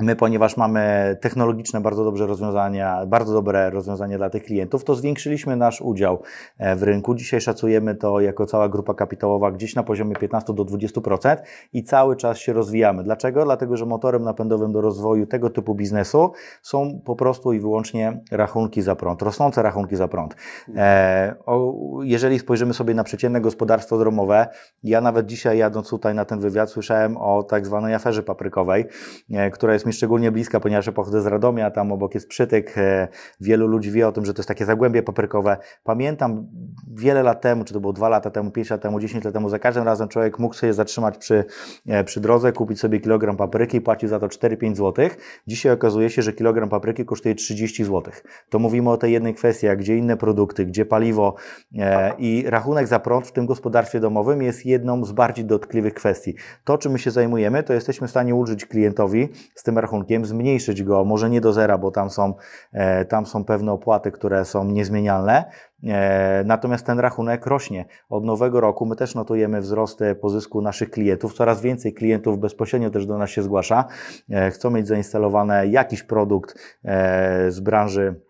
[0.00, 5.56] My, ponieważ mamy technologiczne bardzo dobre rozwiązania, bardzo dobre rozwiązania dla tych klientów, to zwiększyliśmy
[5.56, 6.22] nasz udział
[6.58, 7.14] e, w rynku.
[7.14, 11.36] Dzisiaj szacujemy to jako cała grupa kapitałowa gdzieś na poziomie 15 do 20%
[11.72, 13.04] i cały czas się rozwijamy.
[13.04, 13.44] Dlaczego?
[13.44, 18.82] Dlatego, że motorem napędowym do rozwoju tego typu biznesu są po prostu i wyłącznie rachunki
[18.82, 20.36] za prąd, rosnące rachunki za prąd.
[20.76, 21.34] E,
[22.02, 24.46] jeżeli spojrzymy sobie na przeciętne gospodarstwo domowe,
[24.82, 28.84] ja nawet dzisiaj jadąc tutaj na ten wywiad słyszałem o tak zwanej aferze paprykowej,
[29.30, 32.78] e, która jest mi szczególnie bliska, ponieważ ja pochodzę z Radomia, tam obok jest przytyk.
[32.78, 33.08] E,
[33.40, 35.56] wielu ludzi wie o tym, że to jest takie zagłębie paprykowe.
[35.84, 36.46] Pamiętam
[36.94, 39.48] wiele lat temu, czy to było dwa lata temu, pięć lat temu, dziesięć lat temu,
[39.48, 41.44] za każdym razem człowiek mógł sobie zatrzymać przy,
[41.88, 45.08] e, przy drodze, kupić sobie kilogram papryki i płacił za to 4-5 zł.
[45.46, 48.02] Dzisiaj okazuje się, że kilogram papryki kosztuje 30 zł.
[48.50, 51.34] To mówimy o tej jednej kwestii, gdzie inne produkty, gdzie paliwo
[51.78, 56.34] e, i rachunek za prąd w tym gospodarstwie domowym jest jedną z bardziej dotkliwych kwestii.
[56.64, 60.82] To, czym my się zajmujemy, to jesteśmy w stanie ulżyć klientowi z tym rachunkiem, zmniejszyć
[60.82, 62.34] go, może nie do zera, bo tam są,
[62.72, 65.44] e, tam są pewne opłaty, które są niezmienialne,
[65.84, 67.84] e, Natomiast ten rachunek rośnie.
[68.08, 71.34] Od nowego roku my też notujemy wzrosty pozysku naszych klientów.
[71.34, 73.84] Coraz więcej klientów bezpośrednio też do nas się zgłasza.
[74.30, 76.54] E, chcą mieć zainstalowane jakiś produkt
[77.48, 78.20] z branży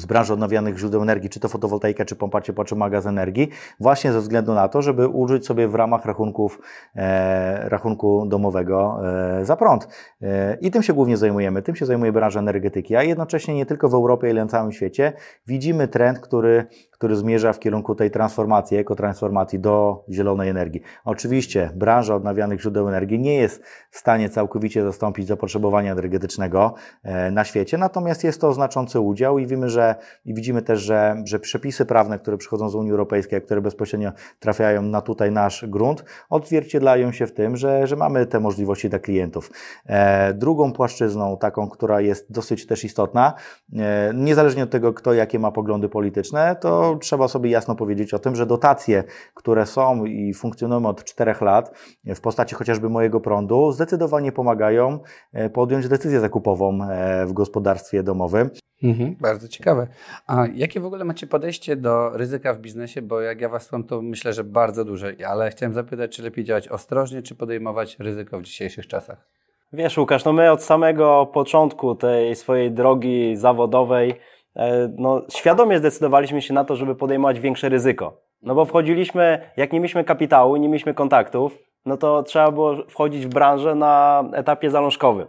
[0.00, 3.48] z branży odnawialnych źródeł energii, czy to fotowoltaika, czy pompa ciepła, czy magazyn energii,
[3.80, 6.60] właśnie ze względu na to, żeby użyć sobie w ramach rachunków,
[6.96, 9.00] e, rachunku domowego
[9.40, 9.88] e, za prąd.
[10.22, 13.88] E, I tym się głównie zajmujemy, tym się zajmuje branża energetyki, a jednocześnie nie tylko
[13.88, 15.12] w Europie, ale na całym świecie
[15.46, 16.66] widzimy trend, który
[17.00, 20.80] który zmierza w kierunku tej transformacji, ekotransformacji do zielonej energii.
[21.04, 27.44] Oczywiście branża odnawialnych źródeł energii nie jest w stanie całkowicie zastąpić zapotrzebowania energetycznego e, na
[27.44, 29.89] świecie, natomiast jest to znaczący udział i wiemy, że
[30.24, 34.82] i widzimy też, że, że przepisy prawne, które przychodzą z Unii Europejskiej, które bezpośrednio trafiają
[34.82, 39.50] na tutaj nasz grunt, odzwierciedlają się w tym, że, że mamy te możliwości dla klientów.
[39.86, 43.34] E, drugą płaszczyzną, taką, która jest dosyć też istotna,
[43.76, 48.18] e, niezależnie od tego, kto jakie ma poglądy polityczne, to trzeba sobie jasno powiedzieć o
[48.18, 53.72] tym, że dotacje, które są i funkcjonują od czterech lat w postaci chociażby mojego prądu,
[53.72, 54.98] zdecydowanie pomagają
[55.32, 58.50] e, podjąć decyzję zakupową e, w gospodarstwie domowym.
[58.82, 59.79] Mhm, bardzo ciekawe.
[60.26, 63.02] A jakie w ogóle macie podejście do ryzyka w biznesie?
[63.02, 66.44] Bo jak ja Was słucham, to myślę, że bardzo duże, ale chciałem zapytać, czy lepiej
[66.44, 69.26] działać ostrożnie, czy podejmować ryzyko w dzisiejszych czasach?
[69.72, 74.14] Wiesz, Łukasz, no my od samego początku tej swojej drogi zawodowej
[74.56, 78.20] E, no, świadomie zdecydowaliśmy się na to, żeby podejmować większe ryzyko.
[78.42, 83.26] No bo wchodziliśmy, jak nie mieliśmy kapitału, nie mieliśmy kontaktów, no to trzeba było wchodzić
[83.26, 85.26] w branżę na etapie zalążkowym.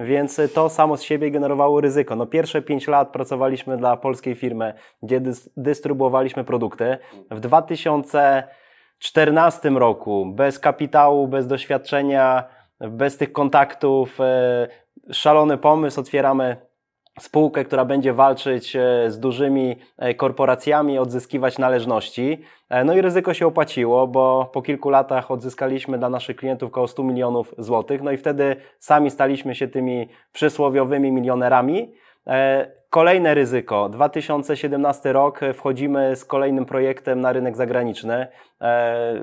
[0.00, 2.16] Więc to samo z siebie generowało ryzyko.
[2.16, 5.20] No pierwsze pięć lat pracowaliśmy dla polskiej firmy, gdzie
[5.56, 6.98] dystrybuowaliśmy produkty.
[7.30, 12.44] W 2014 roku bez kapitału, bez doświadczenia,
[12.80, 14.68] bez tych kontaktów, e,
[15.12, 16.56] szalony pomysł, otwieramy
[17.20, 22.40] spółkę, która będzie walczyć e, z dużymi e, korporacjami, odzyskiwać należności.
[22.70, 26.88] E, no i ryzyko się opłaciło, bo po kilku latach odzyskaliśmy dla naszych klientów około
[26.88, 28.02] 100 milionów złotych.
[28.02, 31.92] No i wtedy sami staliśmy się tymi przysłowiowymi milionerami.
[32.94, 33.88] Kolejne ryzyko.
[33.88, 38.26] 2017 rok wchodzimy z kolejnym projektem na rynek zagraniczny.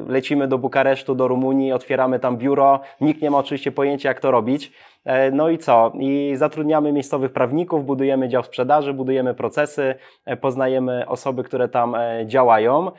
[0.08, 2.80] Lecimy do Bukaresztu, do Rumunii, otwieramy tam biuro.
[3.02, 4.72] Nikt nie ma oczywiście pojęcia, jak to robić.
[5.06, 5.92] E, no i co?
[6.00, 12.24] I zatrudniamy miejscowych prawników, budujemy dział sprzedaży, budujemy procesy, e, poznajemy osoby, które tam e,
[12.26, 12.92] działają.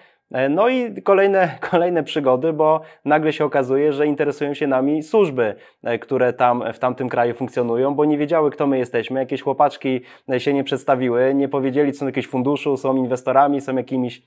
[0.51, 5.55] No i kolejne, kolejne przygody, bo nagle się okazuje, że interesują się nami służby,
[6.01, 9.21] które tam w tamtym kraju funkcjonują, bo nie wiedziały, kto my jesteśmy.
[9.21, 10.01] Jakieś chłopaczki
[10.39, 14.23] się nie przedstawiły, nie powiedzieli, co są jakieś funduszu, są inwestorami, są jakimiś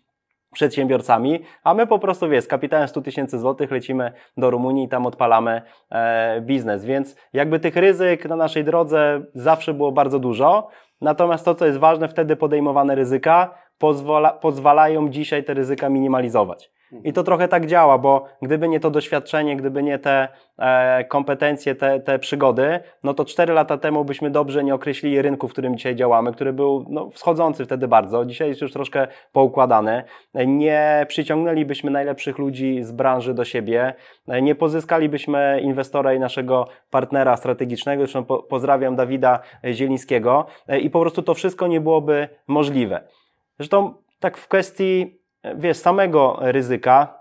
[0.56, 4.90] przedsiębiorcami, a my po prostu, wiesz, z kapitałem 100 tysięcy złotych lecimy do Rumunii i
[4.90, 10.68] tam odpalamy e, biznes, więc jakby tych ryzyk na naszej drodze zawsze było bardzo dużo,
[11.02, 16.72] natomiast to, co jest ważne, wtedy podejmowane ryzyka pozwala, pozwalają dzisiaj te ryzyka minimalizować.
[17.04, 21.76] I to trochę tak działa, bo gdyby nie to doświadczenie, gdyby nie te e, kompetencje,
[21.76, 25.78] te, te przygody, no to cztery lata temu byśmy dobrze nie określili rynku, w którym
[25.78, 28.26] dzisiaj działamy, który był no, wschodzący wtedy bardzo.
[28.26, 30.04] Dzisiaj jest już troszkę poukładany.
[30.48, 33.94] Nie przyciągnęlibyśmy najlepszych ludzi z branży do siebie,
[34.42, 38.04] nie pozyskalibyśmy inwestora i naszego partnera strategicznego.
[38.04, 39.40] Zresztą po, pozdrawiam Dawida
[39.72, 40.46] Zielińskiego
[40.82, 43.08] i po prostu to wszystko nie byłoby możliwe.
[43.58, 45.25] Zresztą tak w kwestii
[45.56, 47.20] wiesz, samego ryzyka,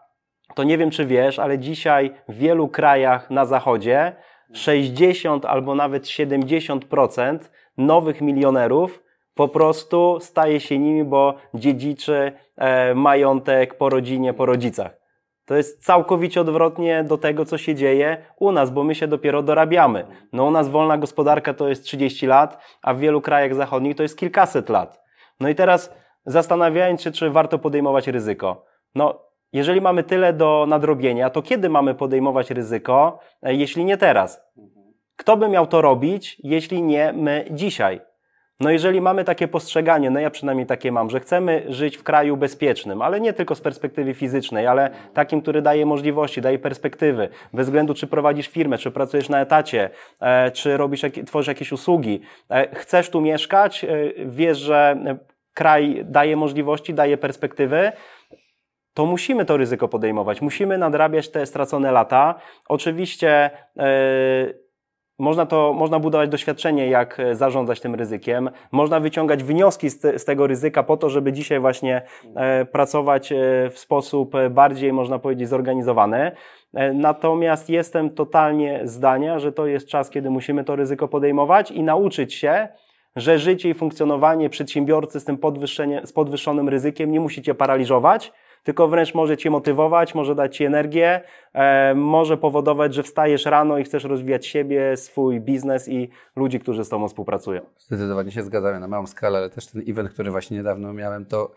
[0.55, 4.17] to nie wiem, czy wiesz, ale dzisiaj w wielu krajach na zachodzie
[4.53, 7.39] 60 albo nawet 70%
[7.77, 14.97] nowych milionerów po prostu staje się nimi, bo dziedziczy e, majątek po rodzinie, po rodzicach.
[15.47, 19.43] To jest całkowicie odwrotnie do tego, co się dzieje u nas, bo my się dopiero
[19.43, 20.07] dorabiamy.
[20.33, 24.03] No u nas wolna gospodarka to jest 30 lat, a w wielu krajach zachodnich to
[24.03, 25.01] jest kilkaset lat.
[25.41, 25.95] No i teraz
[26.27, 28.65] zastanawiając się, czy warto podejmować ryzyko.
[28.95, 29.21] No,
[29.53, 34.41] jeżeli mamy tyle do nadrobienia, to kiedy mamy podejmować ryzyko, e, jeśli nie teraz?
[35.17, 38.01] Kto by miał to robić, jeśli nie my dzisiaj?
[38.61, 42.37] No jeżeli mamy takie postrzeganie, no ja przynajmniej takie mam, że chcemy żyć w kraju
[42.37, 47.67] bezpiecznym, ale nie tylko z perspektywy fizycznej, ale takim, który daje możliwości, daje perspektywy, bez
[47.67, 52.21] względu czy prowadzisz firmę, czy pracujesz na etacie, e, czy robisz, tworzysz jakieś usługi.
[52.51, 53.87] E, chcesz tu mieszkać,
[54.27, 54.97] wiesz, że
[55.55, 57.93] kraj daje możliwości, daje perspektywy,
[58.95, 60.43] to musimy to ryzyko podejmować.
[60.43, 62.35] Musimy nadrabiać te stracone lata.
[62.69, 64.65] Oczywiście yy,
[65.19, 68.51] można, to, można budować doświadczenie, jak zarządzać tym ryzykiem.
[68.73, 72.03] Można wyciągać wnioski z, te, z tego ryzyka po to, żeby dzisiaj właśnie
[72.37, 73.37] e, pracować e,
[73.71, 76.33] w sposób bardziej, można powiedzieć, zorganizowany.
[76.75, 81.83] E, natomiast jestem totalnie zdania, że to jest czas, kiedy musimy to ryzyko podejmować i
[81.83, 82.69] nauczyć się,
[83.17, 85.39] że życie i funkcjonowanie przedsiębiorcy z tym
[86.05, 88.33] z podwyższonym ryzykiem nie musi cię paraliżować,
[88.65, 91.21] tylko wręcz może cię motywować, może dać ci energię,
[91.53, 96.85] e, może powodować, że wstajesz rano i chcesz rozwijać siebie, swój biznes i ludzi, którzy
[96.85, 97.61] z tobą współpracują.
[97.79, 101.55] Zdecydowanie się zgadzam na małą skalę, ale też ten event, który właśnie niedawno miałem, to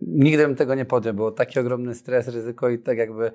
[0.00, 3.32] nigdy bym tego nie podjął, było taki ogromny stres, ryzyko i tak jakby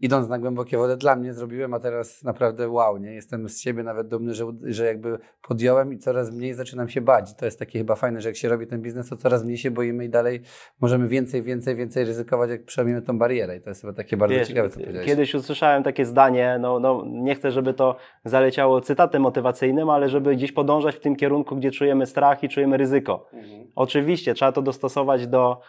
[0.00, 3.14] idąc na głębokie wody dla mnie zrobiłem, a teraz naprawdę wow, nie?
[3.14, 7.34] Jestem z siebie nawet dumny, że, że jakby podjąłem i coraz mniej zaczynam się bać.
[7.34, 9.70] To jest takie chyba fajne, że jak się robi ten biznes, to coraz mniej się
[9.70, 10.40] boimy i dalej
[10.80, 14.36] możemy więcej, więcej, więcej ryzykować, jak przejmiemy tą barierę i to jest chyba takie bardzo
[14.36, 15.06] Wiesz, ciekawe, co powiedziałeś.
[15.06, 20.36] Kiedyś usłyszałem takie zdanie, no, no nie chcę, żeby to zaleciało cytatem motywacyjnym, ale żeby
[20.36, 23.28] gdzieś podążać w tym kierunku, gdzie czujemy strach i czujemy ryzyko.
[23.32, 23.66] Mhm.
[23.74, 25.60] Oczywiście, trzeba to dostosować do e,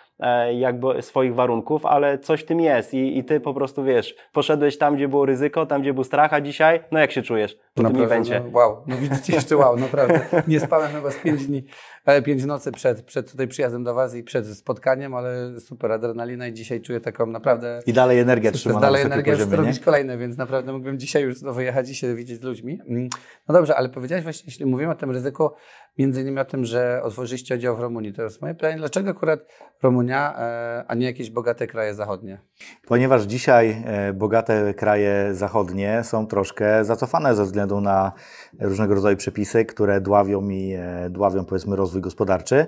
[0.54, 4.78] jakby swoich warunków, ale coś w tym jest i, i ty po prostu wiesz, poszedłeś
[4.78, 7.84] tam, gdzie było ryzyko, tam, gdzie był strach, a dzisiaj, no jak się czujesz po
[7.84, 8.42] naprawdę, tym evencie?
[8.52, 10.20] No, wow, no widzicie jeszcze wow, naprawdę.
[10.48, 14.16] Nie spałem chyba z pięć dni, e, pięć nocy przed, przed tutaj przyjazdem do Was
[14.16, 17.80] i przed spotkaniem, ale super adrenalina i dzisiaj czuję taką naprawdę...
[17.86, 21.62] I dalej energia trzyma Dalej energia, poziomie, robić kolejne, więc naprawdę mógłbym dzisiaj już znowu
[21.62, 22.80] jechać i się widzieć z ludźmi.
[22.88, 23.10] Mm.
[23.48, 25.50] No dobrze, ale powiedziałeś właśnie, jeśli mówimy o tym ryzyku,
[25.98, 28.14] między innymi o tym, że otworzyliście oddział w Rumunii.
[28.14, 29.40] To jest moje pytanie, dlaczego akurat
[29.84, 32.42] Rumunia, e, a nie jakieś bogate kraje zachodnie?
[32.88, 38.12] Ponieważ dzisiaj e, bogate kraje zachodnie są troszkę zacofane ze względu na
[38.60, 42.68] różnego rodzaju przepisy, które dławią e, dławią powiedzmy rozwój gospodarczy.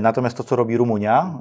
[0.00, 1.38] Natomiast to, co robi Rumunia,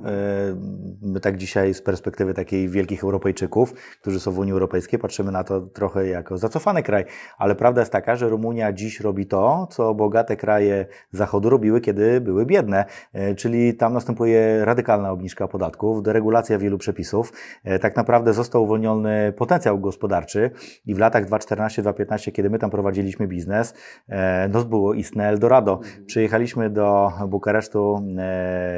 [1.01, 5.43] my tak dzisiaj z perspektywy takiej wielkich Europejczyków, którzy są w Unii Europejskiej, patrzymy na
[5.43, 7.05] to trochę jako zacofany kraj,
[7.37, 12.21] ale prawda jest taka, że Rumunia dziś robi to, co bogate kraje Zachodu robiły, kiedy
[12.21, 17.33] były biedne, e, czyli tam następuje radykalna obniżka podatków, deregulacja wielu przepisów.
[17.63, 20.51] E, tak naprawdę został uwolniony potencjał gospodarczy
[20.85, 23.73] i w latach 2014-2015, kiedy my tam prowadziliśmy biznes,
[24.09, 25.79] e, no było istne Eldorado.
[26.05, 28.01] Przyjechaliśmy do Bukaresztu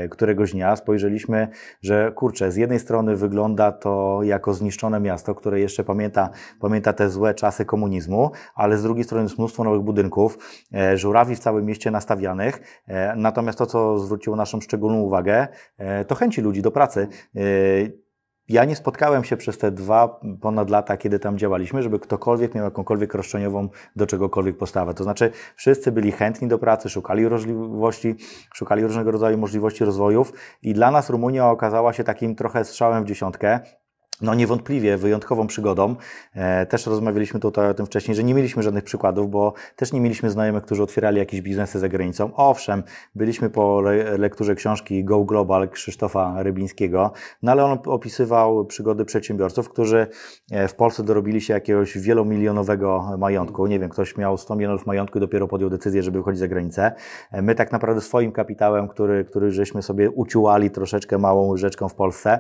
[0.10, 1.48] któregoś dnia, spojrzeliśmy,
[1.82, 7.10] że kurczę, z jednej strony wygląda to jako zniszczone miasto, które jeszcze pamięta, pamięta te
[7.10, 10.38] złe czasy komunizmu, ale z drugiej strony jest mnóstwo nowych budynków,
[10.96, 15.48] żurawi w całym mieście nastawianych, E, natomiast to, co zwróciło naszą szczególną uwagę,
[15.78, 17.08] e, to chęci ludzi do pracy.
[18.50, 22.66] Ja nie spotkałem się przez te dwa ponad lata, kiedy tam działaliśmy, żeby ktokolwiek miał
[22.66, 24.94] jakąkolwiek roszczeniową do czegokolwiek postawę.
[24.94, 28.16] To znaczy, wszyscy byli chętni do pracy, szukali możliwości,
[28.54, 30.34] szukali różnego rodzaju możliwości rozwojów
[30.64, 33.60] i dla nas Rumunia okazała się takim trochę strzałem w dziesiątkę,
[34.22, 35.96] no niewątpliwie wyjątkową przygodą.
[36.34, 40.02] E, też rozmawialiśmy tutaj o tym wcześniej, że nie mieliśmy żadnych przykładów, bo też nie
[40.02, 42.32] mieliśmy znajomych, którzy otwierali jakieś biznesy za granicą.
[42.36, 42.84] Owszem,
[43.16, 47.12] byliśmy po le lekturze książki Go Global Krzysztofa Rybińskiego,
[47.44, 50.08] no ale on opisywał przygody przedsiębiorców, którzy
[50.52, 53.68] e, w Polsce dorobili się jakiegoś wielomilionowego majątku.
[53.68, 56.92] Nie wiem, ktoś miał 100 milionów majątku i dopiero podjął decyzję, żeby wychodzić za granicę.
[57.32, 61.96] E, my tak naprawdę swoim kapitałem, który, który żeśmy sobie uciułali troszeczkę małą łyżeczką w
[61.96, 62.40] Polsce,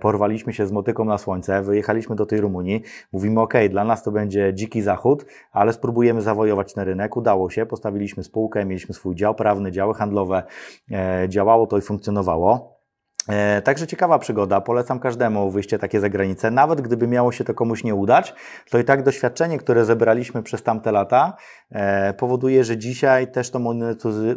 [0.00, 2.82] porwaliśmy się z motyką na słońce, wyjechaliśmy do tej Rumunii,
[3.12, 7.16] mówimy ok, dla nas to będzie dziki zachód, ale spróbujemy zawojować ten rynek.
[7.16, 10.42] Udało się, postawiliśmy spółkę, mieliśmy swój dział prawny, działy handlowe,
[10.90, 12.79] e, działało to i funkcjonowało.
[13.28, 16.50] E, także ciekawa przygoda, polecam każdemu wyjście takie za granicę.
[16.50, 18.34] Nawet gdyby miało się to komuś nie udać,
[18.70, 21.36] to i tak doświadczenie, które zebraliśmy przez tamte lata,
[21.70, 23.60] e, powoduje, że dzisiaj też to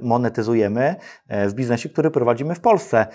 [0.01, 0.95] monetyzujemy
[1.27, 3.07] e, w biznesie, który prowadzimy w Polsce.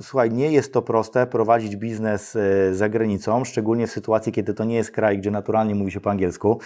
[0.00, 2.38] Słuchaj, nie jest to proste prowadzić biznes
[2.72, 6.10] za granicą, szczególnie w sytuacji, kiedy to nie jest kraj, gdzie naturalnie mówi się po
[6.10, 6.60] angielsku,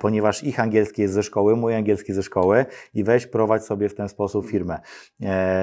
[0.00, 3.94] ponieważ ich angielski jest ze szkoły, mój angielski ze szkoły i weź prowadź sobie w
[3.94, 4.78] ten sposób firmę.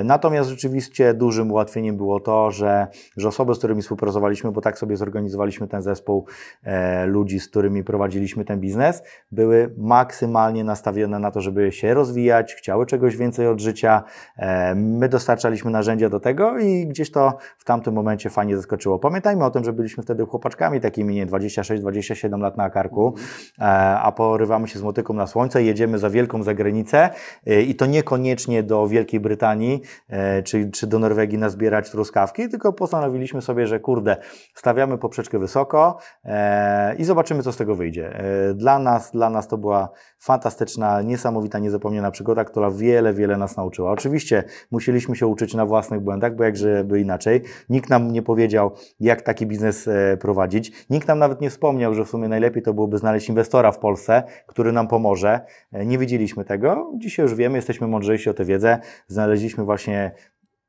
[0.04, 4.98] Natomiast rzeczywiście dużym ułatwieniem było to, że, że osoby, z którymi współpracowaliśmy, bo tak sobie
[4.98, 6.26] zorganizowaliśmy ten zespół
[6.64, 12.54] e, ludzi, z którymi prowadziliśmy ten biznes, były maksymalnie nastawione na to, żeby się rozwijać,
[12.54, 14.04] chciały czegoś więcej od życia.
[14.38, 19.00] E, my dostarczaliśmy narzędzia do tego i gdzieś to w tamtym momencie fajnie zaskoczyło.
[19.00, 23.16] Pamiętajmy o tym, że byliśmy wtedy chłopaczkami takimi, nie 26-27 lat na karku,
[23.60, 23.64] e,
[24.00, 27.10] a porywamy się z motyką na słońce, jedziemy za wielką zagranicę
[27.48, 32.50] e, i to niekoniecznie do Wielkiej Brytanii e, czy, czy do Norwegii na zbierać truskawki,
[32.50, 34.18] tylko postanowiliśmy sobie, że kurde,
[34.56, 38.20] stawiamy poprzeczkę wysoko e, i zobaczymy, co z tego wyjdzie.
[38.20, 39.90] E, dla nas, dla nas to była
[40.20, 43.92] fantastyczna, niesamowita, niezapomniana przygoda, która wiele, wiele nas nauczyła.
[43.92, 47.42] Oczywiście musieliśmy się uczyć na własnych błędach, bo jakżeby inaczej.
[47.70, 50.86] Nikt nam nie powiedział, jak taki biznes e, prowadzić.
[50.90, 54.24] Nikt nam nawet nie wspomniał, że w sumie najlepiej to byłoby znaleźć inwestora w Polsce,
[54.48, 55.40] który nam pomoże.
[55.72, 56.92] E, nie wiedzieliśmy tego.
[56.98, 58.80] Dzisiaj już wiemy, jesteśmy mądrzejsi o tę wiedzę.
[59.08, 60.12] Znaleźliśmy właśnie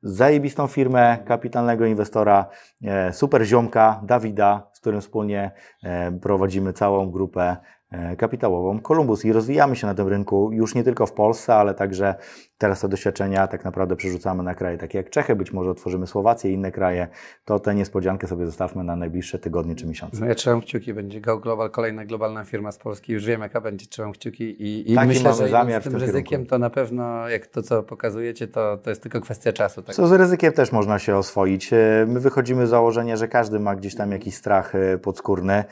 [0.05, 2.45] zajebistą firmę, kapitalnego inwestora,
[2.83, 5.51] e, super ziomka, Dawida, z którym wspólnie
[5.83, 7.57] e, prowadzimy całą grupę
[7.91, 9.25] E, kapitałową Columbus.
[9.25, 12.15] I rozwijamy się na tym rynku już nie tylko w Polsce, ale także
[12.57, 16.51] teraz te doświadczenia tak naprawdę przerzucamy na kraje takie jak Czechy, być może otworzymy Słowację
[16.51, 17.07] i inne kraje,
[17.45, 20.17] to tę niespodziankę sobie zostawmy na najbliższe tygodnie czy miesiące.
[20.19, 23.61] No ja trzymam kciuki, będzie Go Global, kolejna globalna firma z Polski, już wiem jaka
[23.61, 26.49] będzie, trzymam kciuki i, i myślę, że zamiar z tym, tym ryzykiem kierunku.
[26.49, 29.81] to na pewno, jak to co pokazujecie, to, to jest tylko kwestia czasu.
[29.81, 29.95] Tak?
[29.95, 31.73] Co z ryzykiem też można się oswoić.
[31.73, 35.63] E, my wychodzimy z założenia, że każdy ma gdzieś tam jakiś strach e, podskórny,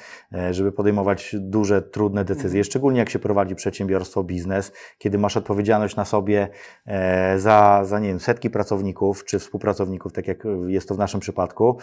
[0.51, 2.63] żeby podejmować duże, trudne decyzje, mhm.
[2.63, 6.47] szczególnie jak się prowadzi przedsiębiorstwo, biznes, kiedy masz odpowiedzialność na sobie
[6.82, 6.82] e,
[7.37, 11.77] za, za nie wiem, setki pracowników czy współpracowników, tak jak jest to w naszym przypadku.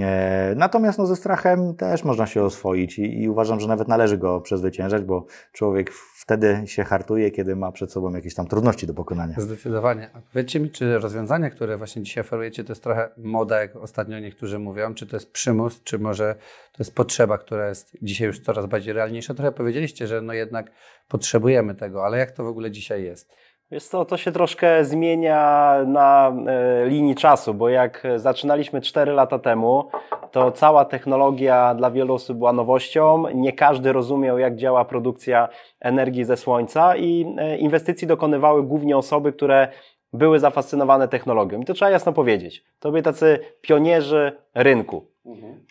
[0.00, 4.18] E, natomiast no, ze strachem też można się oswoić i, i uważam, że nawet należy
[4.18, 8.94] go przezwyciężać, bo człowiek wtedy się hartuje, kiedy ma przed sobą jakieś tam trudności do
[8.94, 9.34] pokonania.
[9.38, 10.10] Zdecydowanie.
[10.14, 14.18] A powiedzcie mi, czy rozwiązania, które właśnie dzisiaj oferujecie, to jest trochę moda, jak ostatnio
[14.18, 16.34] niektórzy mówią, czy to jest przymus, czy może
[16.72, 19.34] to jest potrzeba, która jest dzisiaj już coraz bardziej realniejsza?
[19.34, 20.70] Trochę powiedzieliście, że no jednak
[21.08, 23.34] potrzebujemy tego, ale jak to w ogóle dzisiaj jest?
[23.72, 29.38] Jest to, to się troszkę zmienia na e, linii czasu, bo jak zaczynaliśmy 4 lata
[29.38, 29.88] temu,
[30.30, 33.24] to cała technologia dla wielu osób była nowością.
[33.34, 35.48] Nie każdy rozumiał, jak działa produkcja
[35.80, 39.68] energii ze słońca i e, inwestycji dokonywały głównie osoby, które
[40.12, 41.60] były zafascynowane technologią.
[41.60, 42.64] I to trzeba jasno powiedzieć.
[42.78, 45.12] To byli tacy pionierzy rynku.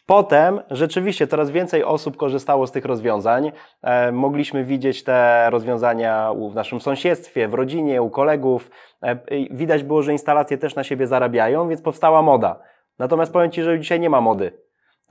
[0.06, 3.51] Potem rzeczywiście coraz więcej osób korzystało z tych rozwiązań.
[3.82, 8.71] E, mogliśmy widzieć te rozwiązania w naszym sąsiedztwie, w rodzinie, u kolegów.
[9.04, 9.19] E,
[9.51, 12.60] widać było, że instalacje też na siebie zarabiają, więc powstała moda.
[12.99, 14.51] Natomiast powiem Ci, że dzisiaj nie ma mody.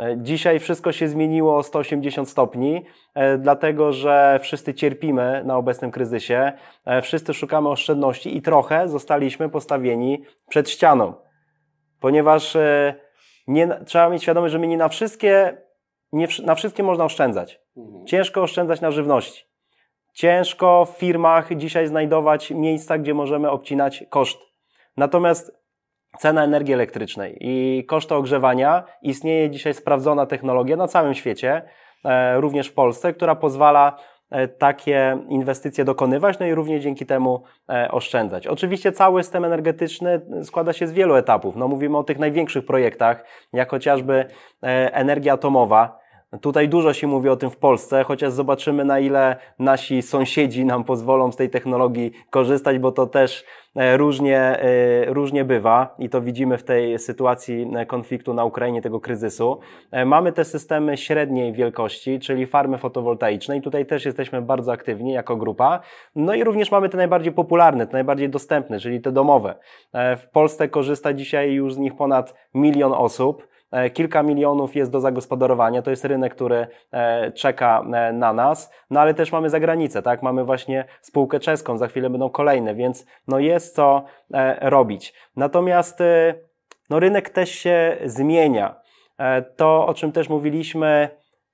[0.00, 2.84] E, dzisiaj wszystko się zmieniło o 180 stopni,
[3.14, 6.52] e, dlatego że wszyscy cierpimy na obecnym kryzysie,
[6.84, 11.14] e, wszyscy szukamy oszczędności i trochę zostaliśmy postawieni przed ścianą.
[12.00, 12.56] Ponieważ
[13.46, 15.56] nie, trzeba mieć świadomość, że my nie na wszystkie,
[16.12, 17.60] nie na wszystkie można oszczędzać.
[17.76, 18.06] Mhm.
[18.06, 19.44] Ciężko oszczędzać na żywności.
[20.12, 24.38] Ciężko w firmach dzisiaj znajdować miejsca, gdzie możemy obcinać koszt.
[24.96, 25.59] Natomiast
[26.18, 31.62] cena energii elektrycznej i koszty ogrzewania, istnieje dzisiaj sprawdzona technologia na całym świecie,
[32.04, 33.96] e, również w Polsce, która pozwala
[34.30, 38.46] e, takie inwestycje dokonywać, no i również dzięki temu e, oszczędzać.
[38.46, 41.56] Oczywiście cały system energetyczny składa się z wielu etapów.
[41.56, 44.24] No mówimy o tych największych projektach, jak chociażby
[44.92, 45.99] energia atomowa,
[46.38, 50.84] Tutaj dużo się mówi o tym w Polsce, chociaż zobaczymy na ile nasi sąsiedzi nam
[50.84, 53.44] pozwolą z tej technologii korzystać, bo to też
[53.76, 58.82] e, różnie, e, różnie bywa i to widzimy w tej sytuacji e, konfliktu na Ukrainie,
[58.82, 59.60] tego kryzysu.
[60.06, 65.36] Mamy te systemy średniej wielkości, czyli farmy fotowoltaiczne i tutaj też jesteśmy bardzo aktywni jako
[65.36, 65.80] grupa.
[66.14, 69.54] No i również mamy te najbardziej popularne, te najbardziej dostępne, czyli te domowe.
[69.94, 73.49] W Polsce korzysta dzisiaj już z nich ponad milion osób.
[73.70, 78.72] E, kilka milionów jest do zagospodarowania, to jest rynek, który e, czeka e, na nas,
[78.90, 80.22] no ale też mamy zagranicę, tak?
[80.22, 84.04] Mamy właśnie spółkę czeską, za chwilę będą kolejne, więc no jest co
[84.60, 85.14] robić.
[85.36, 85.98] Natomiast
[86.90, 88.80] no rynek też się zmienia.
[89.56, 91.08] To, o czym też mówiliśmy,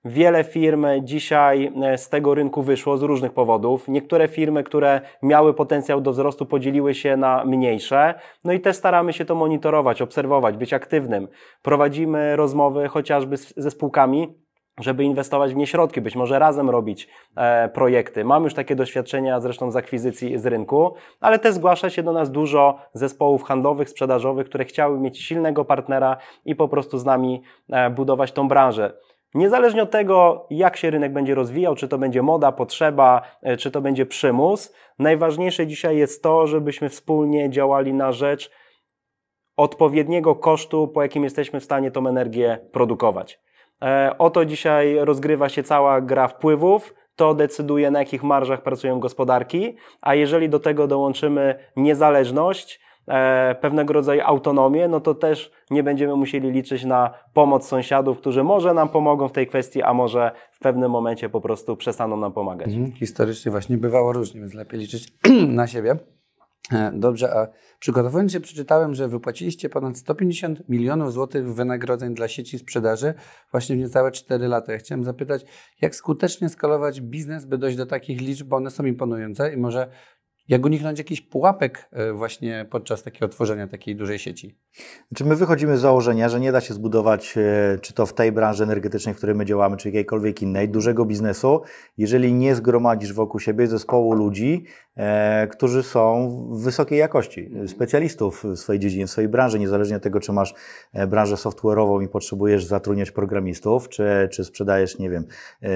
[0.09, 3.89] Wiele firm dzisiaj e, z tego rynku wyszło z różnych powodów.
[3.89, 8.15] Niektóre firmy, które miały potencjał do wzrostu, podzieliły się na mniejsze.
[8.45, 11.29] No i też staramy się to monitorować, obserwować, być aktywnym.
[11.63, 14.35] Prowadzimy rozmowy chociażby ze spółkami,
[14.81, 18.25] żeby inwestować w nie środki, być może razem robić e, projekty.
[18.25, 22.31] Mam już takie doświadczenia zresztą z akwizycji z rynku, ale też zgłasza się do nas
[22.31, 27.91] dużo zespołów handlowych, sprzedażowych, które chciały mieć silnego partnera i po prostu z nami e,
[27.91, 28.93] budować tą branżę.
[29.37, 33.71] Niezależnie od tego, jak się rynek będzie rozwijał, czy to będzie moda, potrzeba, e, czy
[33.71, 38.51] to będzie przymus, najważniejsze dzisiaj jest to, żebyśmy wspólnie działali na rzecz
[39.57, 43.41] odpowiedniego kosztu, po jakim jesteśmy w stanie tą energię produkować.
[43.83, 46.95] E, oto dzisiaj rozgrywa się cała gra wpływów.
[47.17, 52.81] To decyduje, na jakich marżach pracują gospodarki, a jeżeli do tego dołączymy niezależność,
[53.61, 58.75] pewnego rodzaju autonomię, no to też nie będziemy musieli liczyć na pomoc sąsiadów, którzy może
[58.75, 62.69] nam pomogą w tej kwestii, a może w pewnym momencie po prostu przestaną nam pomagać.
[62.69, 62.93] Mhm.
[62.93, 65.13] Historycznie właśnie bywało różnie, więc lepiej liczyć
[65.49, 65.97] na siebie.
[66.73, 67.49] E, dobrze, a
[67.79, 73.15] przygotowując się przeczytałem, że wypłaciliście ponad 150 milionów złotych wynagrodzeń dla sieci sprzedaży
[73.51, 74.73] właśnie w niecałe 4 lata.
[74.73, 75.45] Ja chciałem zapytać,
[75.81, 79.89] jak skutecznie skalować biznes, by dojść do takich liczb, bo one są imponujące i może
[80.49, 84.59] jak uniknąć jakichś pułapek e, właśnie podczas takiego tworzenia takiej dużej sieci?
[85.09, 88.33] Znaczy my wychodzimy z założenia, że nie da się zbudować, e, czy to w tej
[88.33, 91.63] branży energetycznej, w której my działamy, czy jakiejkolwiek innej, dużego biznesu,
[91.99, 94.65] jeżeli nie zgromadzisz wokół siebie zespołu ludzi,
[94.97, 100.21] e, którzy są wysokiej jakości, specjalistów w swojej dziedzinie, w swojej branży, niezależnie od tego,
[100.21, 100.55] czy masz
[101.09, 105.27] branżę software'ową i potrzebujesz zatrudniać programistów, czy, czy sprzedajesz, nie wiem,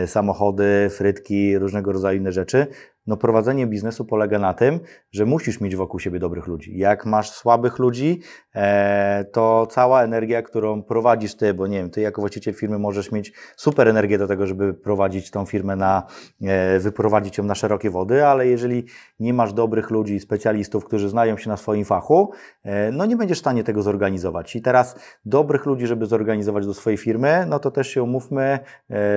[0.07, 2.67] samochody, frytki, różnego rodzaju inne rzeczy,
[3.07, 4.81] no prowadzenie biznesu polega na tym,
[5.13, 6.79] że musisz mieć wokół siebie dobrych ludzi.
[6.79, 8.21] Jak masz słabych ludzi,
[8.55, 13.13] e, to cała energia, którą prowadzisz ty, bo nie wiem, ty jako właściciel firmy możesz
[13.13, 16.07] mieć super energię do tego, żeby prowadzić tą firmę na,
[16.43, 18.85] e, wyprowadzić ją na szerokie wody, ale jeżeli
[19.21, 22.33] nie masz dobrych ludzi, specjalistów, którzy znają się na swoim fachu,
[22.63, 24.57] e, no nie będziesz w stanie tego zorganizować.
[24.57, 28.59] I teraz dobrych ludzi, żeby zorganizować do swojej firmy, no to też się umówmy,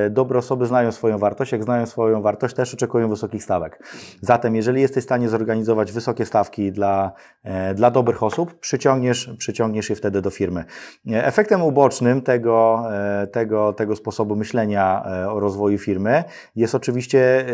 [0.09, 3.72] dobre osoby znają swoją wartość, jak znają swoją wartość, też oczekują wysokich stawek.
[4.21, 7.11] Zatem, jeżeli jesteś w stanie zorganizować wysokie stawki dla,
[7.43, 10.65] e, dla dobrych osób, przyciągniesz, przyciągniesz je wtedy do firmy.
[11.11, 16.23] E, efektem ubocznym tego, e, tego, tego sposobu myślenia o rozwoju firmy
[16.55, 17.45] jest oczywiście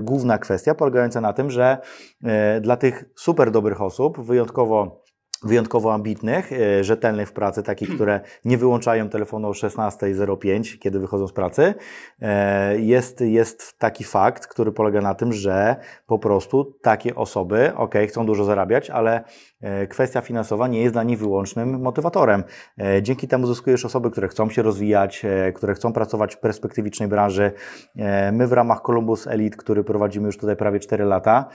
[0.00, 1.78] główna kwestia polegająca na tym, że
[2.60, 5.01] dla tych super dobrych osób, wyjątkowo
[5.44, 11.28] wyjątkowo ambitnych, e, rzetelnych w pracy, takich, które nie wyłączają telefonu o 16.05, kiedy wychodzą
[11.28, 11.74] z pracy,
[12.22, 15.76] e, jest, jest taki fakt, który polega na tym, że
[16.06, 19.24] po prostu takie osoby, ok, chcą dużo zarabiać, ale
[19.88, 22.44] kwestia finansowa nie jest dla nich wyłącznym motywatorem.
[22.80, 27.08] E, dzięki temu zyskujesz osoby, które chcą się rozwijać, e, które chcą pracować w perspektywicznej
[27.08, 27.52] branży.
[28.32, 31.48] My w ramach Columbus Elite, który prowadzimy już tutaj prawie 4 lata,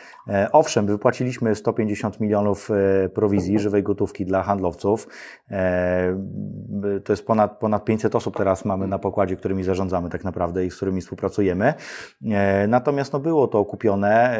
[0.51, 2.69] owszem, wypłaciliśmy 150 milionów
[3.13, 5.07] prowizji żywej gotówki dla handlowców.
[7.03, 10.71] To jest ponad, ponad 500 osób teraz mamy na pokładzie, którymi zarządzamy tak naprawdę i
[10.71, 11.73] z którymi współpracujemy.
[12.67, 14.39] Natomiast no, było to okupione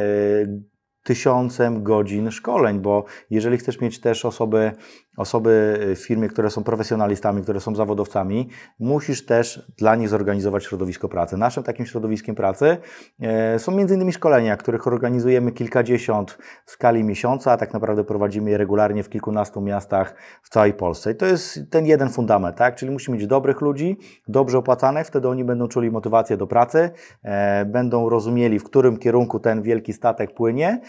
[1.07, 4.71] tysiącem godzin szkoleń, bo jeżeli chcesz mieć też osoby
[5.17, 8.49] osoby w firmie, które są profesjonalistami, które są zawodowcami,
[8.79, 11.37] musisz też dla nich zorganizować środowisko pracy.
[11.37, 12.77] Naszym takim środowiskiem pracy
[13.21, 18.57] e, są innymi szkolenia, których organizujemy kilkadziesiąt w skali miesiąca, a tak naprawdę prowadzimy je
[18.57, 21.11] regularnie w kilkunastu miastach w całej Polsce.
[21.11, 22.75] I to jest ten jeden fundament, tak?
[22.75, 23.97] Czyli musimy mieć dobrych ludzi,
[24.27, 26.89] dobrze opłacanych, wtedy oni będą czuli motywację do pracy,
[27.23, 30.81] e, będą rozumieli, w którym kierunku ten wielki statek płynie,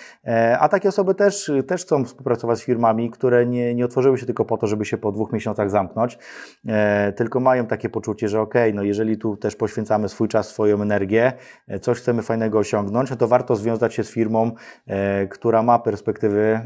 [0.59, 4.45] a takie osoby też, też chcą współpracować z firmami, które nie, nie otworzyły się tylko
[4.45, 6.19] po to, żeby się po dwóch miesiącach zamknąć,
[6.67, 10.83] e, tylko mają takie poczucie, że ok, no jeżeli tu też poświęcamy swój czas, swoją
[10.83, 11.33] energię,
[11.69, 14.53] e, coś chcemy fajnego osiągnąć, no to warto związać się z firmą,
[14.87, 16.61] e, która ma perspektywy,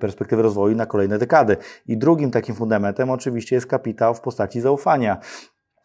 [0.00, 1.56] perspektywy rozwoju na kolejne dekady.
[1.86, 5.18] I drugim takim fundamentem oczywiście jest kapitał w postaci zaufania.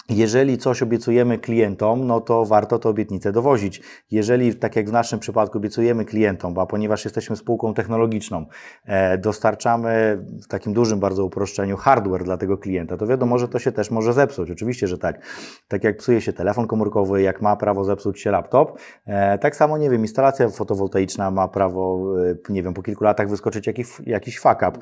[0.09, 3.81] Jeżeli coś obiecujemy klientom, no to warto tę obietnicę dowozić.
[4.11, 8.45] Jeżeli, tak jak w naszym przypadku, obiecujemy klientom, bo ponieważ jesteśmy spółką technologiczną,
[8.85, 13.59] e, dostarczamy w takim dużym bardzo uproszczeniu hardware dla tego klienta, to wiadomo, że to
[13.59, 14.51] się też może zepsuć.
[14.51, 15.21] Oczywiście, że tak.
[15.67, 19.77] Tak jak psuje się telefon komórkowy, jak ma prawo zepsuć się laptop, e, tak samo,
[19.77, 22.13] nie wiem, instalacja fotowoltaiczna ma prawo,
[22.49, 24.79] e, nie wiem, po kilku latach wyskoczyć jakiś, jakiś fuck up.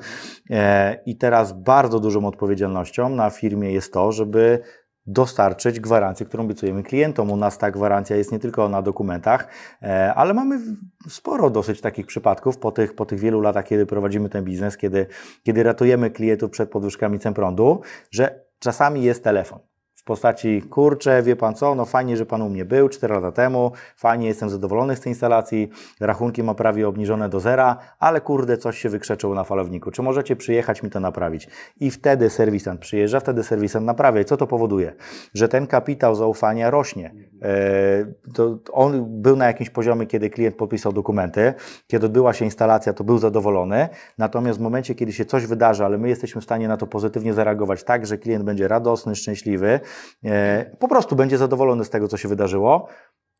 [1.06, 4.60] I teraz bardzo dużą odpowiedzialnością na firmie jest to, żeby
[5.12, 7.30] dostarczyć gwarancję, którą obiecujemy klientom.
[7.30, 9.48] U nas ta gwarancja jest nie tylko na dokumentach,
[9.82, 10.60] e, ale mamy
[11.08, 15.06] sporo dosyć takich przypadków po tych, po tych wielu latach, kiedy prowadzimy ten biznes, kiedy,
[15.42, 17.80] kiedy ratujemy klientów przed podwyżkami cen prądu,
[18.10, 19.69] że czasami jest telefon
[20.00, 23.32] w postaci, kurczę, wie Pan co, no fajnie, że Pan u mnie był 4 lata
[23.32, 25.70] temu, fajnie, jestem zadowolony z tej instalacji,
[26.00, 29.90] rachunki ma prawie obniżone do zera, ale kurde, coś się wykrzeczyło na falowniku.
[29.90, 31.48] Czy możecie przyjechać mi to naprawić?
[31.80, 34.20] I wtedy serwisant przyjeżdża, wtedy serwisant naprawia.
[34.20, 34.92] I co to powoduje?
[35.34, 37.14] Że ten kapitał zaufania rośnie.
[37.42, 41.54] E, to on był na jakimś poziomie, kiedy klient podpisał dokumenty,
[41.86, 43.88] kiedy odbyła się instalacja, to był zadowolony,
[44.18, 47.34] natomiast w momencie, kiedy się coś wydarzy, ale my jesteśmy w stanie na to pozytywnie
[47.34, 49.80] zareagować tak, że klient będzie radosny, szczęśliwy,
[50.78, 52.88] po prostu będzie zadowolony z tego, co się wydarzyło,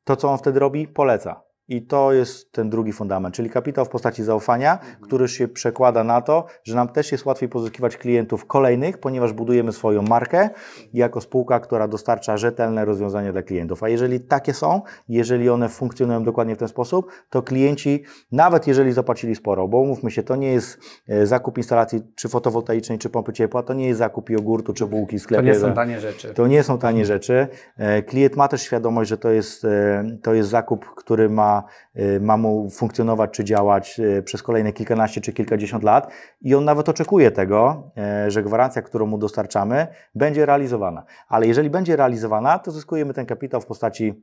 [0.05, 0.88] to co on wtedy robi?
[0.88, 1.49] Poleca.
[1.71, 6.21] I to jest ten drugi fundament, czyli kapitał w postaci zaufania, który się przekłada na
[6.21, 10.51] to, że nam też jest łatwiej pozyskiwać klientów kolejnych, ponieważ budujemy swoją markę
[10.95, 13.83] jako spółka, która dostarcza rzetelne rozwiązania dla klientów.
[13.83, 18.93] A jeżeli takie są, jeżeli one funkcjonują dokładnie w ten sposób, to klienci, nawet jeżeli
[18.93, 23.33] zapłacili sporo, bo umówmy się, to nie jest e, zakup instalacji czy fotowoltaicznej, czy pompy
[23.33, 25.53] ciepła, to nie jest zakup jogurtu czy bułki w sklepie.
[25.53, 26.35] To nie są tanie rzeczy.
[26.35, 27.47] To nie są tanie rzeczy.
[27.77, 31.60] E, klient ma też świadomość, że to jest, e, to jest zakup, który ma
[31.97, 36.65] Y, ma, mu funkcjonować czy działać y, przez kolejne kilkanaście czy kilkadziesiąt lat i on
[36.65, 37.91] nawet oczekuje tego,
[38.27, 41.05] y, że gwarancja, którą mu dostarczamy, będzie realizowana.
[41.29, 44.23] Ale jeżeli będzie realizowana, to zyskujemy ten kapitał w postaci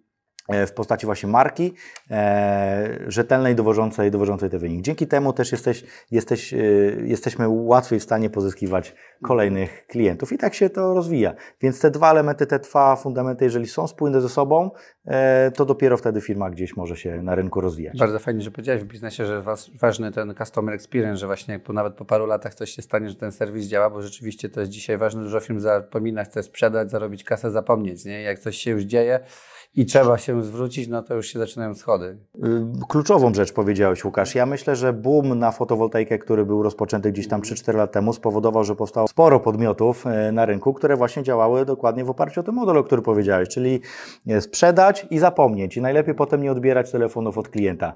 [0.68, 1.74] w postaci właśnie marki
[2.12, 4.82] e, rzetelnej, dowożącej, dowożącej te wyniki.
[4.82, 6.58] Dzięki temu też jesteś, jesteś, e,
[7.04, 11.34] jesteśmy łatwiej w stanie pozyskiwać kolejnych klientów i tak się to rozwija.
[11.62, 14.72] Więc te dwa elementy, te dwa fundamenty, jeżeli są spójne ze sobą,
[15.06, 18.00] e, to dopiero wtedy firma gdzieś może się na rynku rozwijać.
[18.00, 21.74] Bardzo fajnie, że powiedziałeś w biznesie, że was, ważny ten customer experience, że właśnie po,
[21.74, 24.72] nawet po paru latach coś się stanie, że ten serwis działa, bo rzeczywiście to jest
[24.72, 25.24] dzisiaj ważne.
[25.24, 28.06] Dużo firm zapomina, chce sprzedać, zarobić kasę, zapomnieć.
[28.06, 28.22] Nie?
[28.22, 29.20] Jak coś się już dzieje,
[29.76, 32.18] i trzeba się zwrócić, no to już się zaczynają schody.
[32.36, 32.40] Y,
[32.88, 34.36] kluczową rzecz powiedziałeś, Łukasz.
[34.36, 38.64] Ja myślę, że boom na fotowoltaikę, który był rozpoczęty gdzieś tam 3-4 lata temu, spowodował,
[38.64, 42.56] że powstało sporo podmiotów y, na rynku, które właśnie działały dokładnie w oparciu o ten
[42.56, 43.82] model, o którym powiedziałeś, czyli
[44.32, 45.78] y, sprzedać i zapomnieć.
[45.78, 47.94] I najlepiej potem nie odbierać telefonów od klienta.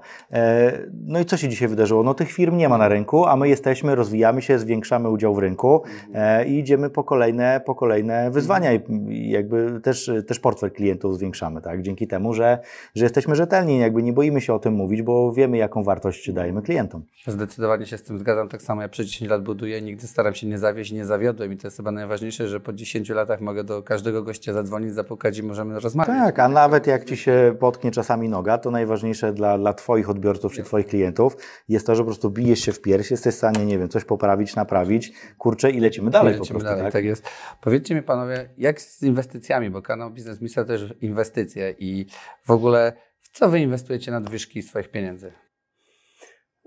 [1.06, 2.02] No i co się dzisiaj wydarzyło?
[2.02, 5.38] No tych firm nie ma na rynku, a my jesteśmy, rozwijamy się, zwiększamy udział w
[5.38, 5.82] rynku
[6.14, 11.61] e, i idziemy po kolejne, po kolejne wyzwania i jakby też, też portfel klientów zwiększamy
[11.62, 11.82] tak?
[11.82, 12.58] Dzięki temu, że,
[12.94, 16.62] że jesteśmy rzetelni, jakby nie boimy się o tym mówić, bo wiemy, jaką wartość dajemy
[16.62, 17.02] klientom.
[17.26, 18.48] Zdecydowanie się z tym zgadzam.
[18.48, 21.56] Tak samo ja przez 10 lat buduję, nigdy staram się nie zawieść, nie zawiodłem i
[21.56, 25.42] to jest chyba najważniejsze, że po 10 latach mogę do każdego gościa zadzwonić, zapukać i
[25.42, 26.16] możemy rozmawiać.
[26.16, 30.52] Tak, a nawet jak Ci się potknie czasami noga, to najważniejsze dla, dla Twoich odbiorców
[30.52, 31.36] czy Twoich klientów
[31.68, 34.04] jest to, że po prostu bijesz się w pierś, jesteś w stanie, nie wiem, coś
[34.04, 36.68] poprawić, naprawić, kurczę i lecimy dalej lecimy po prostu.
[36.68, 36.92] Dalej, tak?
[36.92, 37.28] tak jest.
[37.60, 42.06] Powiedzcie mi Panowie, jak z inwestycjami, bo kanał Biznes Misja też inwestycje i
[42.44, 45.32] w ogóle w co wy inwestujecie nadwyżki swoich pieniędzy?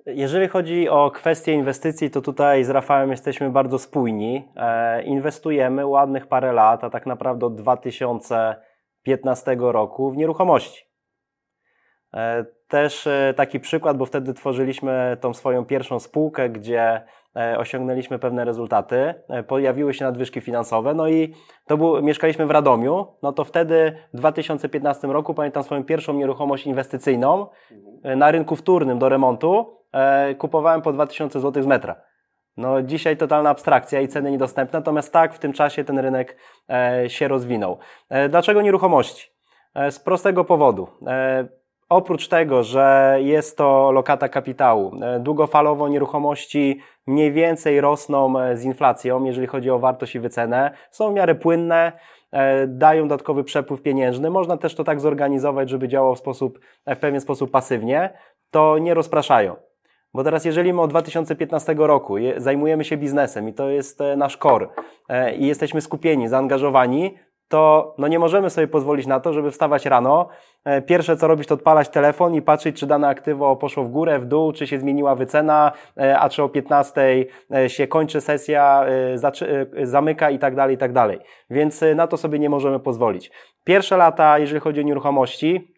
[0.06, 4.48] Jeżeli chodzi o kwestie inwestycji, to tutaj z Rafałem jesteśmy bardzo spójni.
[4.56, 10.86] E, inwestujemy ładnych parę lat, a tak naprawdę od 2015 roku w nieruchomości.
[12.14, 17.06] E, też e, taki przykład, bo wtedy tworzyliśmy tą swoją pierwszą spółkę, gdzie
[17.58, 21.34] osiągnęliśmy pewne rezultaty, e, pojawiły się nadwyżki finansowe, no i
[21.66, 26.68] to był, mieszkaliśmy w Radomiu, no to wtedy w 2015 roku pamiętam swoją pierwszą nieruchomość
[26.68, 27.48] inwestycyjną
[28.04, 29.76] e, na rynku wtórnym do remontu,
[30.38, 31.96] kupowałem po 2000 zł z metra.
[32.58, 36.38] No dzisiaj totalna abstrakcja i ceny niedostępne, natomiast tak w tym czasie ten rynek
[37.08, 37.78] się rozwinął.
[38.30, 39.32] Dlaczego nieruchomości?
[39.90, 40.88] Z prostego powodu.
[41.90, 48.64] Oprócz tego, że jest to lokata kapitału, e, długofalowo nieruchomości mniej więcej rosną e, z
[48.64, 51.92] inflacją, jeżeli chodzi o wartość i wycenę, są w miarę płynne,
[52.32, 54.30] e, dają dodatkowy przepływ pieniężny.
[54.30, 58.14] Można też to tak zorganizować, żeby działał w, sposób, w pewien sposób pasywnie,
[58.52, 59.56] to nie rozpraszają.
[60.14, 64.68] Bo teraz, jeżeli my od 2015 roku zajmujemy się biznesem i to jest nasz core
[65.38, 67.18] i jesteśmy skupieni, zaangażowani,
[67.56, 70.28] to no nie możemy sobie pozwolić na to, żeby wstawać rano,
[70.66, 74.20] e, pierwsze co robić to odpalać telefon i patrzeć, czy dane aktywo poszło w górę,
[74.20, 77.26] w dół, czy się zmieniła wycena, e, a czy o 15
[77.56, 78.86] e, się kończy sesja,
[79.84, 81.20] zamyka i tak dalej, i tak dalej.
[81.50, 83.32] Więc na to sobie nie możemy pozwolić.
[83.64, 85.76] Pierwsze lata, jeżeli chodzi o nieruchomości,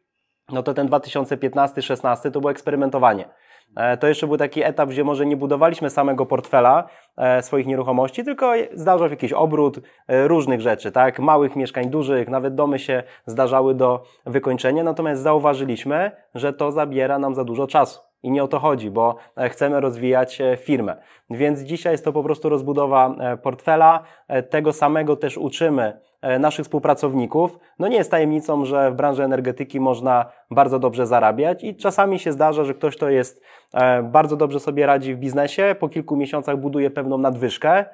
[0.51, 3.30] no to ten 2015-16 to było eksperymentowanie.
[3.76, 6.88] E, to jeszcze był taki etap, gdzie może nie budowaliśmy samego portfela
[7.18, 11.20] e, swoich nieruchomości, tylko zdarzał się jakiś obrót e, różnych rzeczy, tak?
[11.20, 17.36] Małych mieszkań, dużych, nawet domy się zdarzały do wykończenia, natomiast zauważyliśmy, że to zabiera nam
[17.36, 18.07] za dużo czasu.
[18.24, 19.15] I nie o to chodzi, bo
[19.49, 20.95] chcemy rozwijać firmę.
[21.30, 24.03] Więc dzisiaj jest to po prostu rozbudowa portfela.
[24.49, 27.59] Tego samego też uczymy E, naszych współpracowników.
[27.80, 32.32] No nie jest tajemnicą, że w branży energetyki można bardzo dobrze zarabiać i czasami się
[32.32, 33.41] zdarza, że ktoś, kto jest
[33.74, 37.86] e, bardzo dobrze sobie radzi w biznesie, po kilku miesiącach buduje pewną nadwyżkę,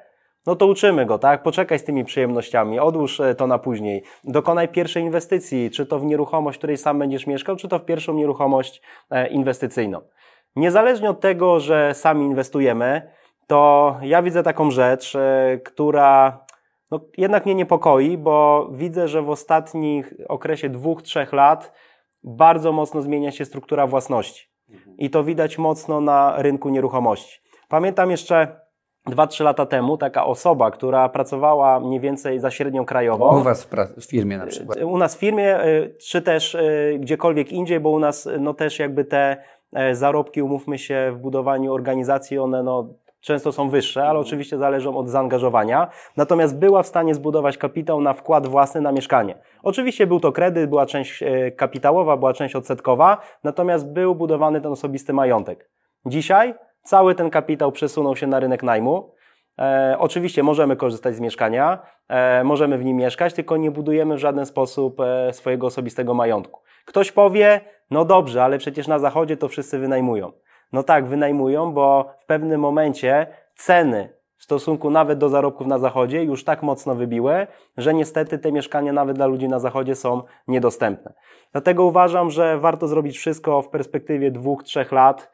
[0.46, 1.42] no to uczymy go, tak?
[1.42, 4.02] Poczekaj z tymi przyjemnościami, odłóż e, to na później.
[4.24, 7.84] Dokonaj pierwszej inwestycji, czy to w nieruchomość, w której sam będziesz mieszkał, czy to w
[7.84, 8.82] pierwszą nieruchomość
[9.30, 10.00] inwestycyjną.
[10.56, 13.10] Niezależnie od tego, że sami inwestujemy,
[13.46, 15.16] to ja widzę taką rzecz,
[15.64, 16.44] która
[16.90, 21.72] no, jednak mnie niepokoi, bo widzę, że w ostatnich okresie dwóch, trzech lat
[22.22, 24.48] bardzo mocno zmienia się struktura własności.
[24.98, 27.40] I to widać mocno na rynku nieruchomości.
[27.68, 28.60] Pamiętam jeszcze
[29.10, 33.40] 2-3 lata temu taka osoba, która pracowała mniej więcej za średnią krajową.
[33.40, 34.78] U Was w firmie na przykład.
[34.82, 38.78] U nas w firmie, y, czy też y, gdziekolwiek indziej, bo u nas no też
[38.78, 39.36] jakby te
[39.72, 42.88] e, zarobki, umówmy się, w budowaniu organizacji, one no
[43.20, 44.26] często są wyższe, ale mhm.
[44.26, 45.88] oczywiście zależą od zaangażowania.
[46.16, 49.38] Natomiast była w stanie zbudować kapitał na wkład własny na mieszkanie.
[49.62, 54.72] Oczywiście był to kredyt, była część e, kapitałowa, była część odsetkowa, natomiast był budowany ten
[54.72, 55.70] osobisty majątek.
[56.06, 59.14] Dzisiaj cały ten kapitał przesunął się na rynek najmu.
[59.58, 61.78] E, oczywiście możemy korzystać z mieszkania,
[62.08, 66.60] e, możemy w nim mieszkać, tylko nie budujemy w żaden sposób e, swojego osobistego majątku.
[66.84, 67.60] Ktoś powie,
[67.90, 70.32] no dobrze, ale przecież na zachodzie to wszyscy wynajmują.
[70.72, 76.24] No tak, wynajmują, bo w pewnym momencie ceny w stosunku nawet do zarobków na zachodzie
[76.24, 81.14] już tak mocno wybiły, że niestety te mieszkania nawet dla ludzi na zachodzie są niedostępne.
[81.52, 85.30] Dlatego uważam, że warto zrobić wszystko w perspektywie dwóch, trzech lat,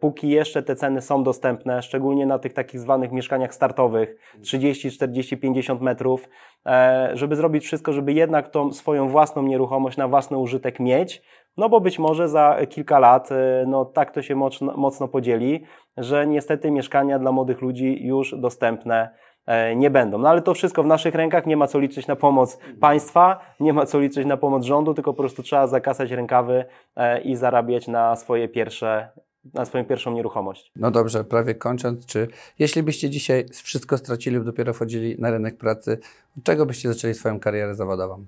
[0.00, 5.36] póki jeszcze te ceny są dostępne, szczególnie na tych takich zwanych mieszkaniach startowych, 30, 40,
[5.36, 6.28] 50 metrów,
[6.66, 11.22] e, żeby zrobić wszystko, żeby jednak tą swoją własną nieruchomość na własny użytek mieć,
[11.56, 15.64] no bo być może za kilka lat, e, no tak to się mocno, mocno podzieli,
[15.96, 19.29] że niestety mieszkania dla młodych ludzi już dostępne e,
[19.76, 20.18] nie będą.
[20.18, 23.72] No ale to wszystko w naszych rękach, nie ma co liczyć na pomoc państwa, nie
[23.72, 26.64] ma co liczyć na pomoc rządu, tylko po prostu trzeba zakasać rękawy
[26.96, 29.08] e, i zarabiać na swoje pierwsze
[29.54, 30.72] na swoją pierwszą nieruchomość.
[30.76, 32.28] No dobrze, prawie kończąc, czy
[32.58, 35.98] jeśli byście dzisiaj wszystko stracili dopiero wchodzili na rynek pracy,
[36.42, 38.26] czego byście zaczęli swoją karierę zawodową?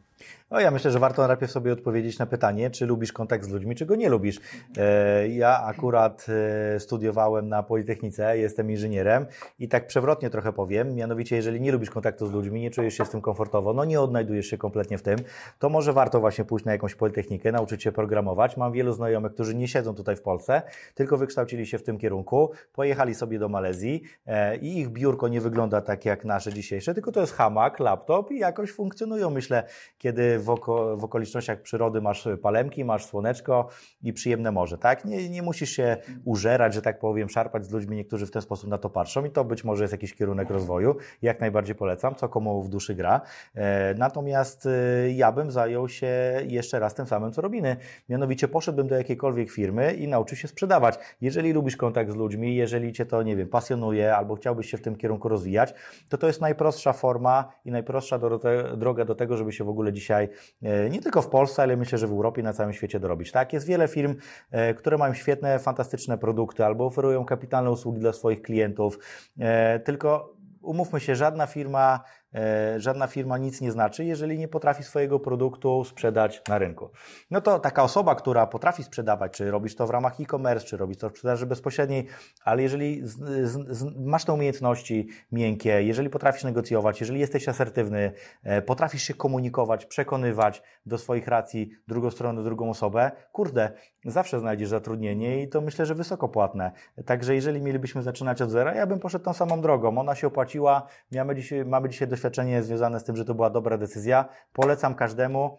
[0.53, 3.77] No ja myślę, że warto najpierw sobie odpowiedzieć na pytanie, czy lubisz kontakt z ludźmi,
[3.77, 4.41] czy go nie lubisz.
[4.79, 6.27] E, ja akurat
[6.75, 9.27] e, studiowałem na Politechnice, jestem inżynierem
[9.59, 13.05] i tak przewrotnie trochę powiem, mianowicie jeżeli nie lubisz kontaktu z ludźmi, nie czujesz się
[13.05, 15.19] z tym komfortowo, no nie odnajdujesz się kompletnie w tym,
[15.59, 18.57] to może warto właśnie pójść na jakąś Politechnikę, nauczyć się programować.
[18.57, 20.63] Mam wielu znajomych, którzy nie siedzą tutaj w Polsce,
[20.95, 25.41] tylko wykształcili się w tym kierunku, pojechali sobie do Malezji e, i ich biurko nie
[25.41, 29.65] wygląda tak jak nasze dzisiejsze, tylko to jest hamak, laptop i jakoś funkcjonują, myślę,
[29.99, 33.69] kiedy w, oko, w okolicznościach przyrody masz palemki, masz słoneczko
[34.03, 35.05] i przyjemne morze, tak?
[35.05, 38.71] Nie, nie musisz się użerać, że tak powiem, szarpać z ludźmi, niektórzy w ten sposób
[38.71, 42.29] na to patrzą i to być może jest jakiś kierunek rozwoju, jak najbardziej polecam, co
[42.29, 43.21] komu w duszy gra.
[43.55, 47.77] E, natomiast e, ja bym zajął się jeszcze raz tym samym, co robimy.
[48.09, 50.99] Mianowicie poszedłbym do jakiejkolwiek firmy i nauczył się sprzedawać.
[51.21, 54.83] Jeżeli lubisz kontakt z ludźmi, jeżeli Cię to, nie wiem, pasjonuje albo chciałbyś się w
[54.83, 55.75] tym kierunku rozwijać,
[56.09, 58.19] to to jest najprostsza forma i najprostsza
[58.77, 60.29] droga do tego, żeby się w ogóle dzisiaj
[60.91, 63.33] nie tylko w Polsce, ale myślę, że w Europie i na całym świecie dorobić.
[63.33, 64.15] Tak, jest wiele firm,
[64.51, 68.99] e, które mają świetne, fantastyczne produkty albo oferują kapitalne usługi dla swoich klientów,
[69.39, 72.22] e, tylko umówmy się, żadna firma E,
[72.77, 76.91] żadna firma nic nie znaczy, jeżeli nie potrafi swojego produktu sprzedać na rynku.
[77.31, 80.99] No to taka osoba, która potrafi sprzedawać, czy robisz to w ramach e-commerce, czy robisz
[80.99, 82.07] to w sprzedaży bezpośredniej,
[82.45, 83.17] ale jeżeli z,
[83.51, 88.13] z, z, masz te umiejętności miękkie, jeżeli potrafisz negocjować, jeżeli jesteś asertywny,
[88.43, 93.73] e, potrafisz się komunikować, przekonywać do swoich racji drugą stronę, drugą osobę, kurde,
[94.05, 96.73] zawsze znajdziesz zatrudnienie i to myślę, że wysoko płatne.
[97.07, 99.99] Także jeżeli mielibyśmy zaczynać od zera, ja bym poszedł tą samą drogą.
[99.99, 103.79] Ona się opłaciła, mamy dzisiaj, mamy dzisiaj doświadczenie związane z tym, że to była dobra
[103.79, 104.29] decyzja.
[104.53, 105.59] Polecam każdemu,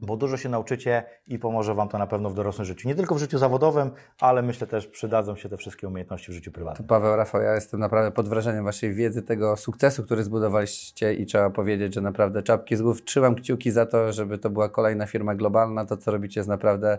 [0.00, 2.88] bo dużo się nauczycie i pomoże Wam to na pewno w dorosłym życiu.
[2.88, 6.52] Nie tylko w życiu zawodowym, ale myślę też przydadzą się te wszystkie umiejętności w życiu
[6.52, 6.88] prywatnym.
[6.88, 11.50] Paweł, Rafał, ja jestem naprawdę pod wrażeniem Waszej wiedzy, tego sukcesu, który zbudowaliście i trzeba
[11.50, 13.04] powiedzieć, że naprawdę czapki z głów.
[13.04, 15.86] Trzymam kciuki za to, żeby to była kolejna firma globalna.
[15.86, 16.98] To, co robicie jest naprawdę...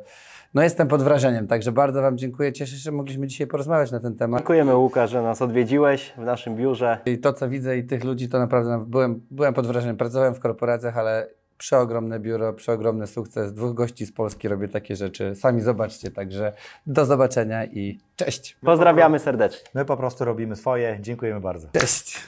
[0.54, 2.54] No jestem pod wrażeniem, także bardzo Wam dziękuję.
[2.54, 4.40] Cieszę się, że mogliśmy dzisiaj porozmawiać na ten temat.
[4.40, 6.98] Dziękujemy Łukasz, że nas odwiedziłeś w naszym biurze.
[7.06, 9.98] I to, co widzę i tych ludzi, to naprawdę byłem, byłem pod wrażeniem.
[9.98, 11.28] Pracowałem w korporacjach, ale
[11.58, 13.54] przeogromne biuro, przeogromny sukces.
[13.54, 15.36] Dwóch gości z Polski robię takie rzeczy.
[15.36, 16.54] Sami zobaczcie, także
[16.88, 18.58] do zobaczenia i cześć.
[18.62, 19.70] Pozdrawiamy serdecznie.
[19.74, 20.98] My po prostu robimy swoje.
[21.02, 21.68] Dziękujemy bardzo.
[21.80, 22.20] Cześć.